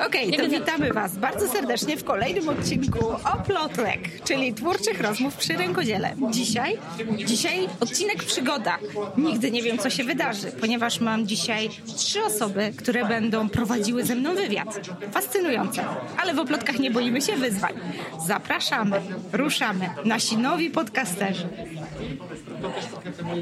Okej, 0.00 0.28
okay, 0.28 0.44
to 0.44 0.48
witamy 0.48 0.92
Was 0.92 1.16
bardzo 1.16 1.48
serdecznie 1.48 1.96
w 1.96 2.04
kolejnym 2.04 2.48
odcinku 2.48 3.08
Oplotek, 3.08 4.24
czyli 4.24 4.54
twórczych 4.54 5.00
rozmów 5.00 5.36
przy 5.36 5.52
rękodziele. 5.52 6.14
Dzisiaj, 6.30 6.78
dzisiaj 7.26 7.68
odcinek 7.80 8.24
przygoda. 8.24 8.78
Nigdy 9.16 9.50
nie 9.50 9.62
wiem, 9.62 9.78
co 9.78 9.90
się 9.90 10.04
wydarzy, 10.04 10.52
ponieważ 10.60 11.00
mam 11.00 11.26
dzisiaj 11.26 11.70
trzy 11.96 12.24
osoby, 12.24 12.72
które 12.76 13.04
będą 13.04 13.48
prowadziły 13.48 14.04
ze 14.04 14.14
mną 14.14 14.34
wywiad. 14.34 14.80
Fascynujące, 15.12 15.84
ale 16.22 16.34
w 16.34 16.38
Oplotkach 16.38 16.78
nie 16.78 16.90
boimy 16.90 17.20
się 17.22 17.36
wyzwań. 17.36 17.74
Zapraszamy, 18.26 19.00
ruszamy, 19.32 19.90
nasi 20.04 20.36
nowi 20.36 20.70
podcasterzy. 20.70 21.48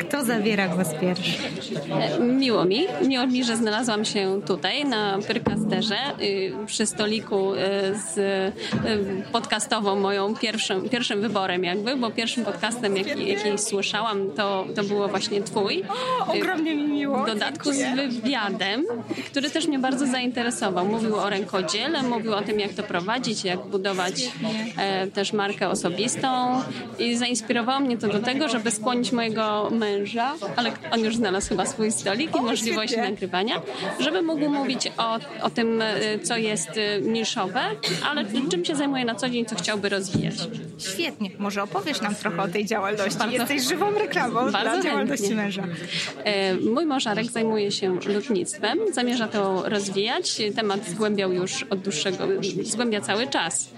Kto 0.01 0.25
zabiera 0.25 0.69
głos 0.69 0.89
pierwszy? 1.01 1.33
Miło 2.21 2.65
mi. 2.65 2.87
Miło 3.07 3.27
mi, 3.27 3.45
że 3.45 3.57
znalazłam 3.57 4.05
się 4.05 4.41
tutaj 4.47 4.85
na 4.85 5.19
Pyrkasterze 5.27 5.97
y, 6.21 6.53
przy 6.67 6.87
stoliku 6.87 7.55
y, 7.55 7.59
z 7.95 8.19
y, 8.19 9.33
podcastową 9.33 9.97
moją 9.97 10.35
pierwszym, 10.37 10.89
pierwszym 10.89 11.21
wyborem 11.21 11.65
jakby, 11.65 11.97
bo 11.97 12.11
pierwszym 12.11 12.45
podcastem 12.45 12.97
jaki, 12.97 13.29
jaki 13.29 13.59
słyszałam 13.59 14.31
to, 14.37 14.67
to 14.77 14.85
było 14.85 15.09
właśnie 15.09 15.43
twój. 15.43 15.83
O, 16.29 16.33
ogromnie 16.33 16.75
mi 16.75 16.89
miło. 16.89 17.23
W 17.23 17.27
dodatku 17.27 17.73
z 17.73 17.83
wywiadem, 17.97 18.85
który 19.27 19.51
też 19.51 19.67
mnie 19.67 19.79
bardzo 19.79 20.07
zainteresował. 20.07 20.87
Mówił 20.87 21.17
o 21.17 21.31
rękodziele, 21.31 22.03
mówił 22.03 22.35
o 22.35 22.43
tym 22.43 22.61
jak 22.61 22.73
to 22.73 22.83
prowadzić, 22.83 23.45
jak 23.45 23.67
budować 23.67 24.31
e, 24.79 25.07
też 25.07 25.33
markę 25.33 25.69
osobistą 25.69 26.61
i 26.99 27.17
zainspirowało 27.17 27.81
mnie 27.81 27.99
to 27.99 28.09
do 28.09 28.19
tego, 28.21 28.49
żeby 28.49 28.71
skłonić 28.71 29.12
mojego 29.13 29.71
męża, 29.71 30.35
ale 30.57 30.73
on 30.91 31.01
już 31.01 31.17
znalazł 31.17 31.49
chyba 31.49 31.67
swój 31.67 31.93
stolik 31.93 32.37
i 32.37 32.41
możliwość 32.41 32.97
nagrywania, 32.97 33.63
żeby 34.01 34.23
mógł 34.23 34.49
mówić 34.49 34.93
o, 34.99 35.19
o 35.43 35.51
tym, 35.51 35.83
e, 35.83 36.19
co 36.19 36.37
jest 36.37 36.71
e, 36.77 37.01
niszowe, 37.01 37.61
ale 38.11 38.25
czym 38.51 38.65
się 38.65 38.77
zajmuje 38.77 39.05
na 39.05 39.15
co 39.15 39.29
dzień, 39.29 39.47
co 39.47 39.57
chciałby 39.57 39.89
rozwijać. 39.89 40.35
Świetnie. 40.83 41.31
Może 41.39 41.63
opowiesz 41.63 42.01
nam 42.01 42.15
trochę 42.15 42.43
o 42.43 42.49
tej 42.49 42.65
działalności. 42.67 43.19
Bardzo, 43.19 43.35
Jesteś 43.37 43.63
żywą 43.63 43.91
reklamą 43.99 44.35
bardzo 44.35 44.51
dla 44.51 44.61
chętnie. 44.71 44.91
działalności 44.91 45.35
męża. 45.35 45.65
E, 46.25 46.55
mój 46.55 46.87
mąż 46.87 47.07
Arek 47.07 47.31
zajmuje 47.31 47.73
się 47.73 47.99
lotnictwem. 48.07 48.79
Zamierza 48.93 49.29
to 49.29 49.63
rozwijać. 49.69 50.43
Temat 50.57 50.89
zgłębiał 50.89 51.33
już 51.33 51.63
od 51.63 51.79
dłuższego, 51.79 52.25
zgłębia 52.63 53.01
cały 53.01 53.27
czas. 53.27 53.69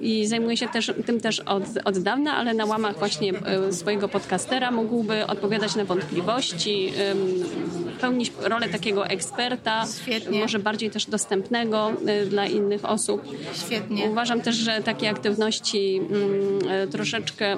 I 0.00 0.26
zajmuje 0.26 0.56
się 0.56 0.68
też, 0.68 0.92
tym 1.06 1.20
też 1.20 1.40
od, 1.40 1.62
od 1.84 1.98
dawna, 1.98 2.36
ale 2.36 2.54
na 2.54 2.64
łamach 2.64 2.98
właśnie 2.98 3.32
swojego 3.70 4.08
podcastera 4.08 4.70
mógłby 4.70 5.26
odpowiadać 5.26 5.74
na 5.76 5.84
wątpliwości, 5.84 6.92
pełnić 8.00 8.32
rolę 8.40 8.68
takiego 8.68 9.06
eksperta, 9.06 9.84
Świetnie. 10.02 10.40
może 10.40 10.58
bardziej 10.58 10.90
też 10.90 11.06
dostępnego 11.06 11.92
dla 12.30 12.46
innych 12.46 12.84
osób. 12.84 13.22
Świetnie. 13.66 14.10
Uważam 14.10 14.40
też, 14.40 14.56
że 14.56 14.82
takie 14.84 15.10
aktywności 15.10 15.93
mm, 15.96 16.84
y, 16.84 16.88
troszeczkę, 16.88 17.56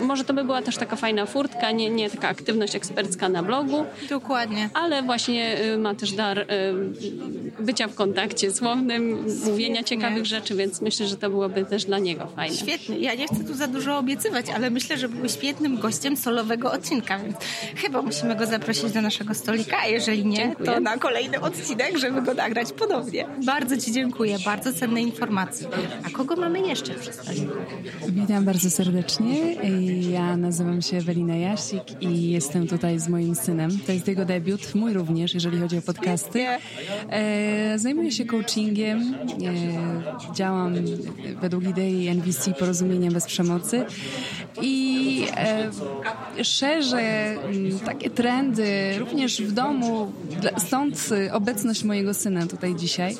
może 0.00 0.24
to 0.24 0.34
by 0.34 0.44
była 0.44 0.62
też 0.62 0.76
taka 0.76 0.96
fajna 0.96 1.26
furtka, 1.26 1.70
nie, 1.70 1.90
nie 1.90 2.10
taka 2.10 2.28
aktywność 2.28 2.74
ekspercka 2.74 3.28
na 3.28 3.42
blogu. 3.42 3.84
Dokładnie. 4.08 4.70
Ale 4.74 5.02
właśnie 5.02 5.64
y, 5.64 5.78
ma 5.78 5.94
też 5.94 6.12
dar 6.12 6.46
bycia 7.60 7.88
w 7.88 7.94
kontakcie 7.94 8.52
słownym, 8.52 9.26
mówienia 9.44 9.82
ciekawych 9.82 10.26
rzeczy, 10.26 10.54
więc 10.54 10.80
myślę, 10.80 11.06
że 11.06 11.16
to 11.16 11.30
byłoby 11.30 11.64
też 11.64 11.84
dla 11.84 11.98
niego 11.98 12.26
fajne. 12.26 12.56
Świetnie. 12.56 12.98
Ja 12.98 13.14
nie 13.14 13.26
chcę 13.26 13.44
tu 13.44 13.54
za 13.54 13.66
dużo 13.66 13.98
obiecywać, 13.98 14.46
ale 14.54 14.70
myślę, 14.70 14.98
że 14.98 15.08
były 15.08 15.28
świetnym 15.28 15.78
gościem 15.78 16.16
solowego 16.16 16.72
odcinka, 16.72 17.18
więc 17.18 17.36
chyba 17.76 18.02
musimy 18.02 18.36
go 18.36 18.46
zaprosić 18.46 18.92
do 18.92 19.02
naszego 19.02 19.34
stolika, 19.34 19.76
a 19.82 19.86
jeżeli 19.86 20.26
nie, 20.26 20.36
dziękuję. 20.36 20.66
to 20.66 20.80
na 20.80 20.98
kolejny 20.98 21.40
odcinek, 21.40 21.98
żeby 21.98 22.22
go 22.22 22.34
nagrać 22.34 22.72
ponownie. 22.72 23.26
Bardzo 23.44 23.76
Ci 23.76 23.92
dziękuję, 23.92 24.36
bardzo 24.44 24.72
cenne 24.72 25.02
informacje. 25.02 25.68
A 26.06 26.10
kogo 26.10 26.36
mamy 26.36 26.60
jeszcze 26.60 26.94
przy 26.94 27.12
stoliku? 27.12 27.52
Witam 28.08 28.44
bardzo 28.44 28.70
serdecznie. 28.70 29.54
Ja 30.10 30.36
nazywam 30.36 30.82
się 30.82 30.96
Ewelina 30.96 31.36
Jasik 31.36 31.82
i 32.00 32.30
jestem 32.30 32.66
tutaj 32.66 32.98
z 32.98 33.08
moim 33.08 33.34
synem. 33.34 33.70
To 33.86 33.92
jest 33.92 34.08
jego 34.08 34.24
debiut, 34.24 34.74
mój 34.74 34.92
również, 34.92 35.34
jeżeli 35.34 35.58
chodzi 35.58 35.78
o 35.78 35.82
podcasty. 35.82 36.46
E, 37.10 37.78
zajmuję 37.78 38.12
się 38.12 38.24
coachingiem, 38.24 39.14
e, 39.14 40.34
działam 40.34 40.74
według 41.40 41.64
idei 41.64 42.08
NVC 42.08 42.54
Porozumienia 42.58 43.10
bez 43.10 43.26
przemocy 43.26 43.84
i 44.62 45.26
e, 45.36 46.44
szerzę 46.44 47.00
mm, 47.00 47.78
takie 47.78 48.10
trendy 48.10 48.98
również 48.98 49.42
w 49.42 49.52
domu, 49.52 50.12
stąd 50.58 51.10
obecność 51.32 51.84
mojego 51.84 52.14
syna 52.14 52.46
tutaj 52.46 52.74
dzisiaj. 52.74 53.16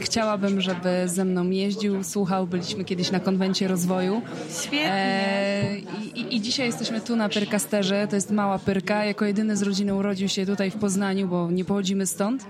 Chciałabym, 0.00 0.60
żeby 0.60 0.88
ze 1.06 1.24
mną 1.24 1.50
jeździł, 1.50 2.04
słuchał, 2.04 2.46
byliśmy 2.46 2.84
kiedyś 2.84 3.10
na 3.10 3.20
konwencie 3.34 3.68
rozwoju. 3.68 4.22
Świetnie. 4.62 4.92
E, 4.92 5.78
i, 6.14 6.36
I 6.36 6.40
dzisiaj 6.40 6.66
jesteśmy 6.66 7.00
tu 7.00 7.16
na 7.16 7.28
Pyrkasterze, 7.28 8.06
to 8.08 8.16
jest 8.16 8.30
mała 8.30 8.58
Pyrka, 8.58 9.04
jako 9.04 9.24
jedyny 9.24 9.56
z 9.56 9.62
rodziny 9.62 9.94
urodził 9.94 10.28
się 10.28 10.46
tutaj 10.46 10.70
w 10.70 10.76
Poznaniu, 10.76 11.28
bo 11.28 11.50
nie 11.50 11.64
pochodzimy 11.64 12.06
stąd. 12.06 12.46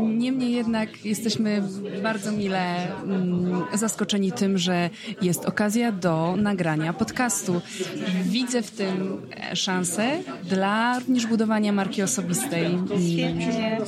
Niemniej 0.00 0.52
jednak 0.52 1.04
jesteśmy 1.04 1.62
bardzo 2.02 2.32
mile 2.32 2.92
mm, 3.02 3.62
zaskoczeni 3.74 4.32
tym, 4.32 4.58
że 4.58 4.90
jest 5.22 5.44
okazja 5.44 5.92
do 5.92 6.34
nagrania 6.36 6.92
podcastu. 6.92 7.60
Widzę 8.22 8.62
w 8.62 8.70
tym 8.70 9.22
szansę 9.54 10.10
dla 10.44 10.98
również 10.98 11.26
budowania 11.26 11.72
marki 11.72 12.02
osobistej. 12.02 12.78
Świetnie. 13.12 13.78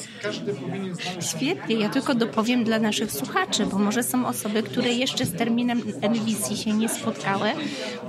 Świetnie. 1.20 1.76
Ja 1.76 1.88
tylko 1.88 2.14
dopowiem 2.14 2.64
dla 2.64 2.78
naszych 2.78 3.12
słuchaczy, 3.12 3.66
bo 3.66 3.78
może 3.78 4.02
są 4.02 4.26
osoby, 4.26 4.62
które 4.62 4.88
jeszcze 4.92 5.26
z 5.26 5.32
terminem 5.66 6.02
NVC 6.02 6.56
się 6.56 6.72
nie 6.72 6.88
spotkały. 6.88 7.48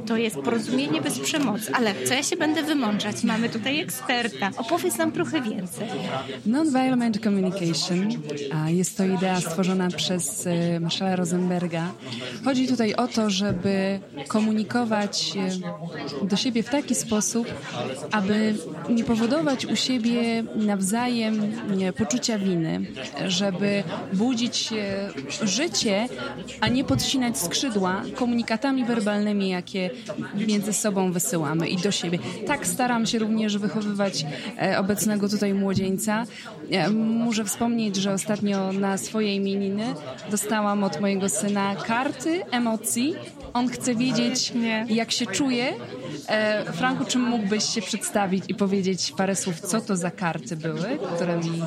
To 0.06 0.18
jest 0.18 0.36
porozumienie 0.36 1.02
bez 1.02 1.20
przemocy. 1.20 1.72
Ale 1.74 1.94
co 2.06 2.14
ja 2.14 2.24
się 2.24 2.38
będę 2.38 2.64
wymączać? 2.64 3.24
Mamy 3.24 3.50
tutaj 3.50 3.80
eksperta. 3.80 4.50
Opowiedz 4.58 4.98
nam 4.98 5.12
trochę 5.12 5.42
więcej. 5.42 5.88
Non-violent 6.46 7.24
communication 7.24 8.10
jest 8.68 8.98
to 8.98 9.06
idea 9.06 9.42
stworzona 9.42 9.88
przez 9.90 10.48
e, 10.48 10.80
Marszala 10.80 11.16
Rosenberga. 11.16 11.92
Chodzi 12.46 12.68
tutaj 12.68 12.96
o 12.96 13.08
to, 13.08 13.30
żeby 13.30 14.00
komunikować 14.28 15.34
e, 16.22 16.26
do 16.26 16.36
siebie 16.36 16.64
w 16.64 16.70
taki 16.70 16.96
sposób, 16.96 17.48
aby 18.12 18.56
nie 18.90 19.04
powodować 19.04 19.66
u 19.66 19.76
siebie 19.76 20.44
nawzajem 20.56 21.54
poczucia 21.98 22.38
winy, 22.40 22.82
żeby 23.28 23.84
budzić 24.14 24.74
życie, 25.44 26.08
a 26.62 26.68
nie 26.68 26.84
podcinać 26.84 27.38
skrzydła 27.44 28.02
komunikatami 28.16 28.86
werbalnymi, 28.86 29.50
jakie 29.50 29.90
między 30.48 30.74
sobą 30.74 31.12
wysyłamy 31.12 31.68
i 31.68 31.78
do 31.78 31.92
siebie. 31.92 32.20
Tak 32.48 32.68
staram 32.68 33.06
się 33.06 33.20
również 33.20 33.58
wychowywać 33.58 34.26
e, 34.62 34.80
obecnego 34.80 35.30
tutaj 35.30 35.54
młodzieńca. 35.54 36.26
Muszę 36.94 37.46
wspomnieć, 37.46 37.96
że 37.96 38.14
ostatnio 38.14 38.74
na 38.74 38.98
swoje 38.98 39.36
imieniny 39.36 39.86
dostałam 40.32 40.84
od 40.84 41.02
mojego 41.02 41.30
syna 41.30 41.76
karty 41.76 42.46
emocji. 42.52 43.16
On 43.54 43.70
chce 43.70 43.96
wiedzieć, 43.96 44.54
jak 44.90 45.12
się 45.12 45.26
czuje. 45.26 45.74
E, 46.28 46.74
Franku, 46.74 47.06
czy 47.06 47.18
mógłbyś 47.18 47.64
się 47.64 47.82
przedstawić 47.82 48.44
i 48.48 48.56
powiedzieć 48.56 49.14
parę 49.18 49.36
słów, 49.36 49.60
co 49.60 49.82
to 49.82 49.96
za 49.96 50.12
karty 50.12 50.58
były, 50.58 51.00
które 51.16 51.38
mi 51.38 51.62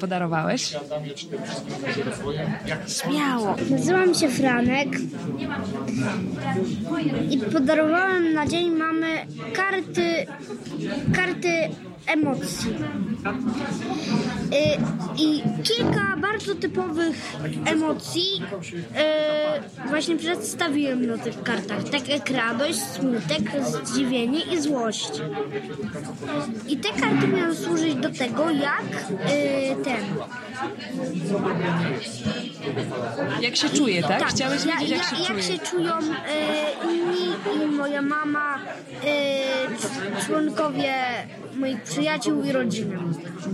podarowałeś? 0.00 0.74
Śmiało. 2.86 3.56
Nazywam 3.92 4.14
się 4.14 4.28
Franek. 4.28 4.88
I 7.30 7.38
podarowałem 7.38 8.32
na 8.32 8.46
dzień 8.46 8.70
mamy 8.70 9.06
karty, 9.52 10.26
karty 11.14 11.48
emocji. 12.06 12.74
Y, 14.52 14.78
I 15.18 15.42
kilka 15.62 16.16
bardzo 16.16 16.54
typowych 16.54 17.16
emocji 17.64 18.42
y, 19.84 19.88
właśnie 19.88 20.16
przedstawiłem 20.16 21.06
na 21.06 21.18
tych 21.18 21.42
kartach. 21.42 21.84
Tak 21.84 22.08
jak 22.08 22.30
radość, 22.30 22.78
smutek, 22.78 23.64
zdziwienie 23.72 24.40
i 24.40 24.60
złość. 24.60 25.10
I 26.68 26.76
te 26.76 26.88
karty 26.88 27.28
miały 27.28 27.54
służyć 27.54 27.94
do 27.94 28.10
tego, 28.10 28.50
jak 28.50 28.84
y, 29.10 29.84
ten 29.84 30.04
Jak 33.40 33.56
się 33.56 33.68
czuje, 33.68 34.02
tak? 34.02 34.20
Tak, 34.20 34.28
Chciałeś 34.28 34.64
ja, 34.64 34.76
wiedzieć, 34.76 34.90
jak 34.90 35.12
ja, 35.12 35.26
się 35.26 35.34
jak 35.34 35.42
się 35.42 35.58
czują 35.58 35.92
inni 36.90 37.62
i 37.64 37.66
moja 37.66 38.02
mama, 38.02 38.58
członkowie 40.26 40.94
moich 41.56 41.82
przyjaciół 41.92 42.42
i 42.42 42.52
rodziny. 42.52 42.98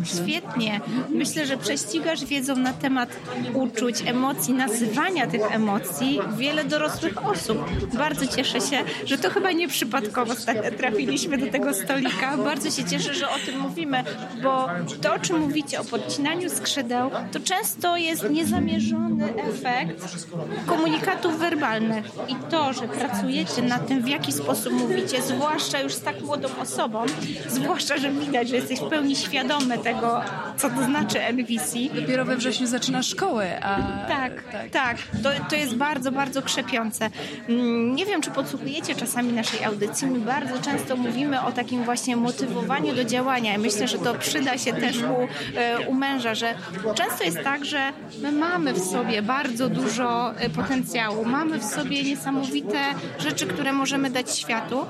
Świetnie. 0.04 0.80
Myślę, 1.08 1.46
że 1.46 1.56
prześcigasz 1.56 2.24
wiedzą 2.24 2.56
na 2.56 2.72
temat 2.72 3.08
uczuć, 3.54 4.02
emocji, 4.06 4.54
nazywania 4.54 5.26
tych 5.26 5.52
emocji 5.52 6.20
wiele 6.36 6.64
dorosłych 6.64 7.26
osób. 7.26 7.58
Bardzo 7.98 8.26
cieszę 8.26 8.60
się, 8.60 8.78
że 9.06 9.18
to 9.18 9.30
chyba 9.30 9.52
nieprzypadkowo 9.52 10.34
trafiliśmy 10.78 11.38
do 11.38 11.46
tego 11.46 11.74
stolika. 11.74 12.36
Bardzo 12.36 12.70
się 12.70 12.84
cieszę, 12.84 13.14
że 13.14 13.28
o 13.28 13.38
tym 13.46 13.60
mówimy, 13.60 14.04
bo 14.42 14.68
to, 15.02 15.14
o 15.14 15.18
czym 15.18 15.40
mówicie, 15.40 15.80
o 15.80 15.84
podcinaniu 15.84 16.50
skrzydeł, 16.50 17.10
to 17.32 17.40
często 17.40 17.96
jest 17.96 18.30
niezamierzony 18.30 19.34
efekt 19.36 20.18
komunikatów 20.66 21.38
werbalnych. 21.38 22.04
I 22.28 22.34
to, 22.50 22.72
że 22.72 22.88
pracujecie 22.88 23.62
nad 23.62 23.88
tym, 23.88 24.02
w 24.02 24.08
jaki 24.08 24.32
sposób 24.32 24.72
mówicie, 24.72 25.22
zwłaszcza 25.22 25.80
już 25.80 25.94
z 25.94 26.00
tak 26.00 26.20
młodą 26.20 26.48
osobą, 26.62 27.04
zwłaszcza, 27.48 27.96
że 27.96 28.10
widać, 28.28 28.48
że 28.48 28.56
jesteś 28.56 28.80
w 28.80 28.88
pełni 28.88 29.16
świadomy 29.16 29.78
tego, 29.78 30.20
co 30.56 30.70
to 30.70 30.84
znaczy 30.84 31.20
NVC. 31.20 31.78
Dopiero 32.00 32.24
we 32.24 32.36
wrześniu 32.36 32.66
zaczyna 32.66 33.02
szkołę, 33.02 33.60
a... 33.64 33.76
Tak, 34.08 34.32
tak. 34.72 34.96
To, 35.22 35.30
to 35.50 35.56
jest 35.56 35.74
bardzo, 35.74 36.12
bardzo 36.12 36.42
krzepiące. 36.42 37.10
Mm, 37.48 37.94
Nie 37.94 38.06
wiem, 38.06 38.22
czy 38.22 38.30
podsłuchujecie 38.30 38.94
czasami 38.94 39.32
naszej 39.32 39.64
audycji. 39.64 40.06
My 40.06 40.18
bardzo 40.18 40.58
często 40.62 40.96
mówimy 40.96 41.42
o 41.42 41.52
takim 41.52 41.84
właśnie 41.84 42.16
motywowaniu 42.16 42.94
do 42.94 43.04
działania. 43.04 43.54
I 43.54 43.58
myślę, 43.58 43.88
że 43.88 43.98
to 43.98 44.14
przyda 44.14 44.58
się 44.58 44.72
też 44.72 44.96
u, 44.96 45.28
e, 45.58 45.88
u 45.88 45.94
męża, 45.94 46.34
że 46.34 46.54
często 46.94 47.24
jest 47.24 47.38
tak, 47.44 47.64
że 47.64 47.92
my 48.22 48.32
mamy 48.32 48.72
w 48.72 48.78
sobie 48.78 49.22
bardzo 49.22 49.68
dużo 49.68 50.34
e, 50.36 50.50
potencjału, 50.50 51.24
mamy 51.24 51.58
w 51.58 51.64
sobie 51.64 52.02
niesamowite 52.02 52.78
rzeczy, 53.18 53.46
które 53.46 53.72
możemy 53.72 54.10
dać 54.10 54.38
światu, 54.38 54.86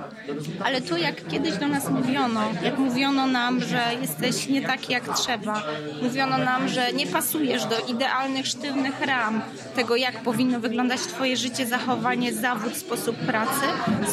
ale 0.65 0.81
to 0.81 0.97
jak 0.97 1.29
kiedyś 1.29 1.57
do 1.57 1.69
nas 1.69 1.91
mówiono, 1.91 2.41
jak 2.63 2.79
mówiono 2.79 3.27
nam, 3.29 3.61
że 3.61 3.83
jesteś 4.01 4.49
nie 4.49 4.63
taki 4.63 4.93
jak 4.93 5.19
trzeba, 5.19 5.63
mówiono 6.03 6.39
nam, 6.39 6.69
że 6.69 6.93
nie 6.93 7.07
pasujesz 7.07 7.65
do 7.65 7.79
idealnych, 7.79 8.47
sztywnych 8.47 9.01
ram 9.01 9.43
tego, 9.77 9.97
jak 9.97 10.23
powinno 10.23 10.61
wyglądać 10.61 11.01
twoje 11.01 11.37
życie, 11.37 11.67
zachowanie, 11.67 12.33
zawód, 12.33 12.77
sposób 12.77 13.17
pracy, 13.17 13.67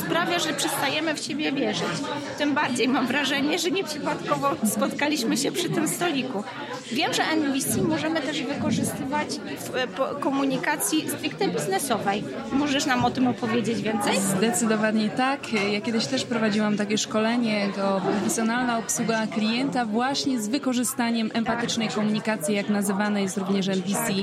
sprawia, 0.05 0.39
że 0.39 0.53
przestajemy 0.53 1.15
w 1.15 1.19
siebie 1.19 1.51
wierzyć. 1.51 1.97
Tym 2.37 2.53
bardziej 2.53 2.87
mam 2.87 3.07
wrażenie, 3.07 3.59
że 3.59 3.71
nieprzypadkowo 3.71 4.55
spotkaliśmy 4.65 5.37
się 5.37 5.51
przy 5.51 5.69
tym 5.69 5.87
stoliku. 5.87 6.43
Wiem, 6.91 7.13
że 7.13 7.23
NBC 7.23 7.81
możemy 7.81 8.21
też 8.21 8.43
wykorzystywać 8.43 9.27
w 9.59 9.75
e, 9.75 9.87
komunikacji 10.19 11.09
stricte 11.09 11.47
biznesowej. 11.47 12.23
Możesz 12.51 12.85
nam 12.85 13.05
o 13.05 13.11
tym 13.11 13.27
opowiedzieć 13.27 13.81
więcej? 13.81 14.19
Zdecydowanie 14.19 15.09
tak. 15.09 15.53
Ja 15.71 15.81
kiedyś 15.81 16.05
też 16.05 16.25
prowadziłam 16.25 16.77
takie 16.77 16.97
szkolenie, 16.97 17.69
to 17.75 18.01
profesjonalna 18.01 18.77
obsługa 18.77 19.04
klienta 19.33 19.85
właśnie 19.85 20.41
z 20.41 20.47
wykorzystaniem 20.47 21.31
empatycznej 21.33 21.89
komunikacji, 21.89 22.55
jak 22.55 22.69
nazywane 22.69 23.21
jest 23.21 23.37
również 23.37 23.67
NPC. 23.67 24.13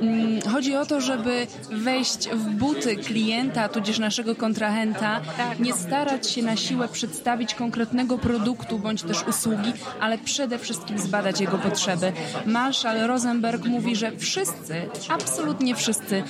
Mm, 0.00 0.40
Chodzi 0.52 0.76
o 0.76 0.86
to, 0.86 1.00
żeby 1.00 1.46
wejść 1.70 2.28
w 2.28 2.50
buty 2.50 2.96
klienta, 2.96 3.68
tudzież 3.68 3.98
naszego 3.98 4.34
kontrahenta, 4.34 5.20
nie 5.60 5.72
starać 5.72 6.30
się 6.30 6.42
na 6.42 6.56
siłę 6.56 6.88
przedstawić 6.88 7.54
konkretnego 7.54 8.18
produktu 8.18 8.78
bądź 8.78 9.02
też 9.02 9.22
usługi, 9.28 9.72
ale 10.00 10.18
przede 10.18 10.58
wszystkim 10.58 10.98
zbadać 10.98 11.40
jego 11.40 11.58
potrzeby. 11.58 12.12
Marshall 12.46 13.06
Rosenberg 13.06 13.64
mówi, 13.64 13.96
że 13.96 14.12
wszyscy, 14.16 14.74
absolutnie 15.08 15.74
wszyscy 15.74 16.22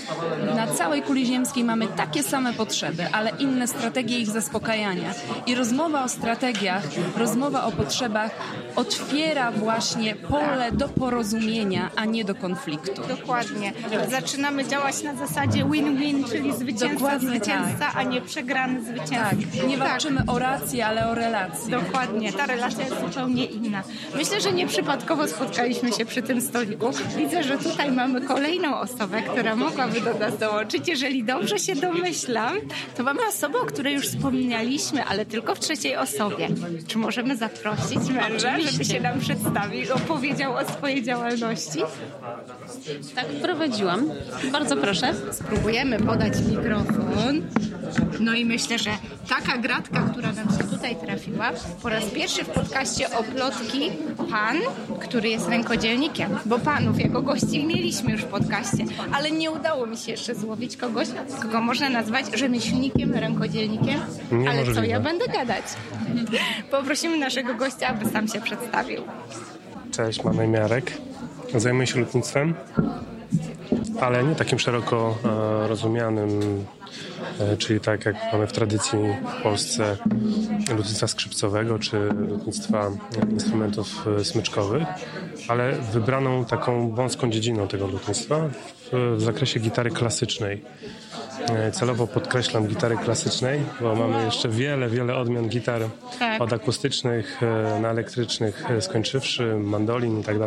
na 0.56 0.67
całej 0.67 1.02
kuli 1.02 1.26
ziemskiej 1.26 1.64
mamy 1.64 1.87
takie 1.87 2.23
same 2.23 2.52
potrzeby, 2.52 3.06
ale 3.12 3.31
inne 3.38 3.67
strategie 3.67 4.19
ich 4.19 4.31
zaspokajania. 4.31 5.14
I 5.46 5.55
rozmowa 5.55 6.05
o 6.05 6.08
strategiach, 6.08 6.82
rozmowa 7.17 7.64
o 7.64 7.73
potrzebach 7.78 8.30
otwiera 8.76 9.52
właśnie 9.52 10.14
pole 10.14 10.72
do 10.72 10.88
porozumienia, 10.88 11.90
a 11.96 12.04
nie 12.04 12.25
do 12.25 12.34
konfliktu. 12.34 13.02
Dokładnie. 13.08 13.72
Zaczynamy 14.10 14.66
działać 14.66 15.02
na 15.02 15.14
zasadzie 15.14 15.64
win-win, 15.64 16.25
czyli 16.25 16.52
zwycięzca, 16.56 16.94
Dokładnie 16.94 17.28
zwycięzca, 17.28 17.92
a 17.94 18.02
nie 18.02 18.20
przegrany 18.20 18.84
zwycięzca. 18.84 19.30
Tak, 19.30 19.69
nie 19.69 19.78
walczymy 19.78 20.20
o 20.26 20.38
rację, 20.38 20.86
ale 20.86 21.08
o 21.08 21.14
relację. 21.14 21.70
Dokładnie, 21.70 22.32
ta 22.32 22.46
relacja 22.46 22.84
jest 22.84 23.00
zupełnie 23.00 23.44
inna. 23.44 23.82
Myślę, 24.16 24.40
że 24.40 24.52
nieprzypadkowo 24.52 25.28
spotkaliśmy 25.28 25.92
się 25.92 26.04
przy 26.06 26.22
tym 26.22 26.40
stoliku. 26.40 26.90
Widzę, 27.16 27.42
że 27.42 27.58
tutaj 27.58 27.92
mamy 27.92 28.20
kolejną 28.20 28.81
osobę, 28.81 29.22
która 29.22 29.56
mogłaby 29.56 30.00
do 30.00 30.14
nas 30.14 30.38
dołączyć. 30.38 30.88
Jeżeli 30.88 31.24
dobrze 31.24 31.58
się 31.58 31.74
domyślam, 31.74 32.56
to 32.96 33.02
mamy 33.02 33.26
osobę, 33.28 33.58
o 33.58 33.64
której 33.64 33.94
już 33.94 34.08
wspomnieliśmy, 34.08 35.04
ale 35.04 35.26
tylko 35.26 35.54
w 35.54 35.60
trzeciej 35.60 35.96
osobie. 35.96 36.48
Czy 36.86 36.98
możemy 36.98 37.36
zaprosić 37.36 37.68
męża, 38.12 38.61
żeby 38.61 38.85
się 38.85 39.00
nam 39.00 39.20
przedstawił, 39.20 39.94
opowiedział 39.94 40.55
o 40.55 40.65
swojej 40.65 41.03
działalności? 41.03 41.79
Tak, 43.15 43.26
prowadziłam. 43.43 44.11
Bardzo 44.53 44.76
proszę. 44.76 45.15
Spróbujemy 45.32 45.99
podać 46.00 46.32
mikrofon. 46.50 47.43
No 48.20 48.34
i 48.34 48.44
myślę, 48.44 48.78
że 48.78 48.90
taka 49.28 49.58
gratka, 49.58 50.00
która 50.12 50.32
nam 50.32 50.48
się 50.58 50.64
tutaj 50.64 50.96
trafiła, 50.96 51.50
po 51.82 51.88
raz 51.88 52.04
pierwszy 52.04 52.44
w 52.44 52.48
podcaście 52.48 53.10
o 53.10 53.22
plotki 53.22 53.90
pan, 54.30 54.56
który 55.00 55.28
jest 55.28 55.48
rękodzielnikiem, 55.48 56.38
bo 56.46 56.58
panów 56.58 57.00
jako 57.00 57.22
gości 57.22 57.66
mieliśmy 57.66 58.12
już 58.12 58.20
w 58.22 58.24
podcaście, 58.26 58.84
ale 59.12 59.30
nie 59.30 59.50
udało 59.50 59.86
mi 59.86 59.96
się 59.96 60.10
jeszcze 60.10 60.34
złowić 60.34 60.76
kogoś, 60.76 61.08
kogo 61.42 61.60
można 61.60 61.90
nazwać 61.90 62.26
rzemieślnikiem, 62.34 63.14
rękodzielnikiem, 63.14 64.00
ale 64.50 64.74
co 64.74 64.82
ja 64.84 65.00
będę 65.00 65.26
gadać? 65.28 65.64
Poprosimy 66.70 67.18
naszego 67.18 67.54
gościa, 67.54 67.88
aby 67.88 68.10
sam 68.10 68.28
się 68.28 68.40
przedstawił. 68.40 69.02
Cześć, 69.92 70.24
mam 70.24 70.36
na 70.36 70.44
imię 70.44 70.58
Jarek. 70.58 70.92
Zajmuję 71.54 71.86
się 71.86 72.00
lotnictwem, 72.00 72.54
ale 74.00 74.24
nie 74.24 74.34
takim 74.34 74.58
szeroko 74.58 75.18
e, 75.24 75.68
rozumianym, 75.68 76.64
e, 77.40 77.56
czyli 77.56 77.80
tak 77.80 78.04
jak 78.04 78.16
mamy 78.32 78.46
w 78.46 78.52
tradycji 78.52 78.98
w 79.38 79.42
Polsce 79.42 79.96
lotnictwa 80.76 81.06
skrzypcowego 81.06 81.78
czy 81.78 81.98
lotnictwa 82.30 82.86
e, 82.86 83.30
instrumentów 83.32 84.06
smyczkowych, 84.22 84.82
ale 85.48 85.72
wybraną 85.72 86.44
taką 86.44 86.90
wąską 86.90 87.30
dziedziną 87.30 87.68
tego 87.68 87.86
lotnictwa 87.86 88.48
w, 88.92 89.20
zakresie 89.20 89.60
gitary 89.60 89.90
klasycznej. 89.90 90.64
Celowo 91.72 92.06
podkreślam 92.06 92.66
gitary 92.66 92.96
klasycznej, 92.96 93.60
bo 93.80 93.94
mamy 93.94 94.24
jeszcze 94.24 94.48
wiele, 94.48 94.88
wiele 94.88 95.16
odmian 95.16 95.48
gitar 95.48 95.82
Tak. 96.18 96.42
od 96.42 96.52
akustycznych 96.52 97.40
na 97.80 97.90
elektrycznych 97.90 98.64
skończywszy, 98.80 99.54
mandolin 99.54 100.20
i 100.20 100.24
tak 100.24 100.38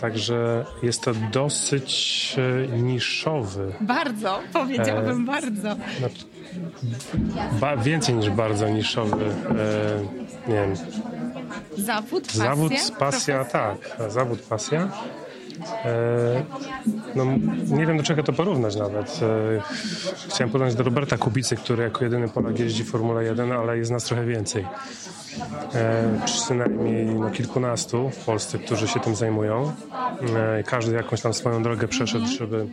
Także 0.00 0.64
jest 0.82 1.02
to 1.02 1.12
dosyć 1.32 2.36
e, 2.38 2.78
niszowy, 2.82 3.72
Bardzo, 3.80 4.40
powiedziałabym 4.52 5.26
bardzo. 5.26 5.76
znaczy, 5.98 6.24
ba, 7.60 7.76
więcej 7.76 8.14
niż 8.14 8.30
bardzo 8.30 8.68
niszowy, 8.68 9.24
e, 9.24 10.50
nie 10.50 10.54
wiem, 10.54 10.74
Zawód, 11.78 12.26
pasja, 12.26 12.44
zawód, 12.44 12.72
pasja, 12.98 13.44
tak, 13.44 13.76
zawód, 14.08 14.40
pasja. 14.40 14.88
E, 15.84 16.42
no, 17.14 17.24
nie 17.76 17.86
wiem 17.86 17.96
do 17.96 18.02
czego 18.02 18.22
to 18.22 18.32
porównać 18.32 18.76
nawet. 18.76 19.20
E, 19.22 20.28
chciałem 20.28 20.50
porównać 20.50 20.74
do 20.74 20.84
Roberta 20.84 21.16
Kubicy, 21.18 21.56
który 21.56 21.82
jako 21.82 22.04
jedyny 22.04 22.28
Polak 22.28 22.58
jeździ 22.58 22.84
Formule 22.84 23.24
1, 23.24 23.52
ale 23.52 23.78
jest 23.78 23.90
nas 23.90 24.04
trochę 24.04 24.24
więcej. 24.26 24.66
E, 25.74 26.20
przynajmniej 26.24 27.06
no, 27.06 27.30
kilkunastu 27.30 28.10
w 28.10 28.24
Polsce, 28.24 28.58
którzy 28.58 28.88
się 28.88 29.00
tym 29.00 29.14
zajmują. 29.14 29.72
E, 30.36 30.62
każdy 30.62 30.94
jakąś 30.94 31.20
tam 31.20 31.34
swoją 31.34 31.62
drogę 31.62 31.88
przeszedł, 31.88 32.26
żeby, 32.26 32.66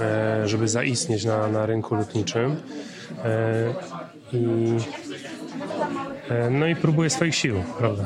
e, 0.00 0.48
żeby 0.48 0.68
zaistnieć 0.68 1.24
na, 1.24 1.48
na 1.48 1.66
rynku 1.66 1.94
lotniczym. 1.94 2.56
E, 3.24 3.74
I 4.32 4.46
e, 5.78 6.11
no 6.50 6.66
i 6.66 6.76
próbuje 6.76 7.10
swoich 7.10 7.34
sił, 7.34 7.62
prawda? 7.78 8.04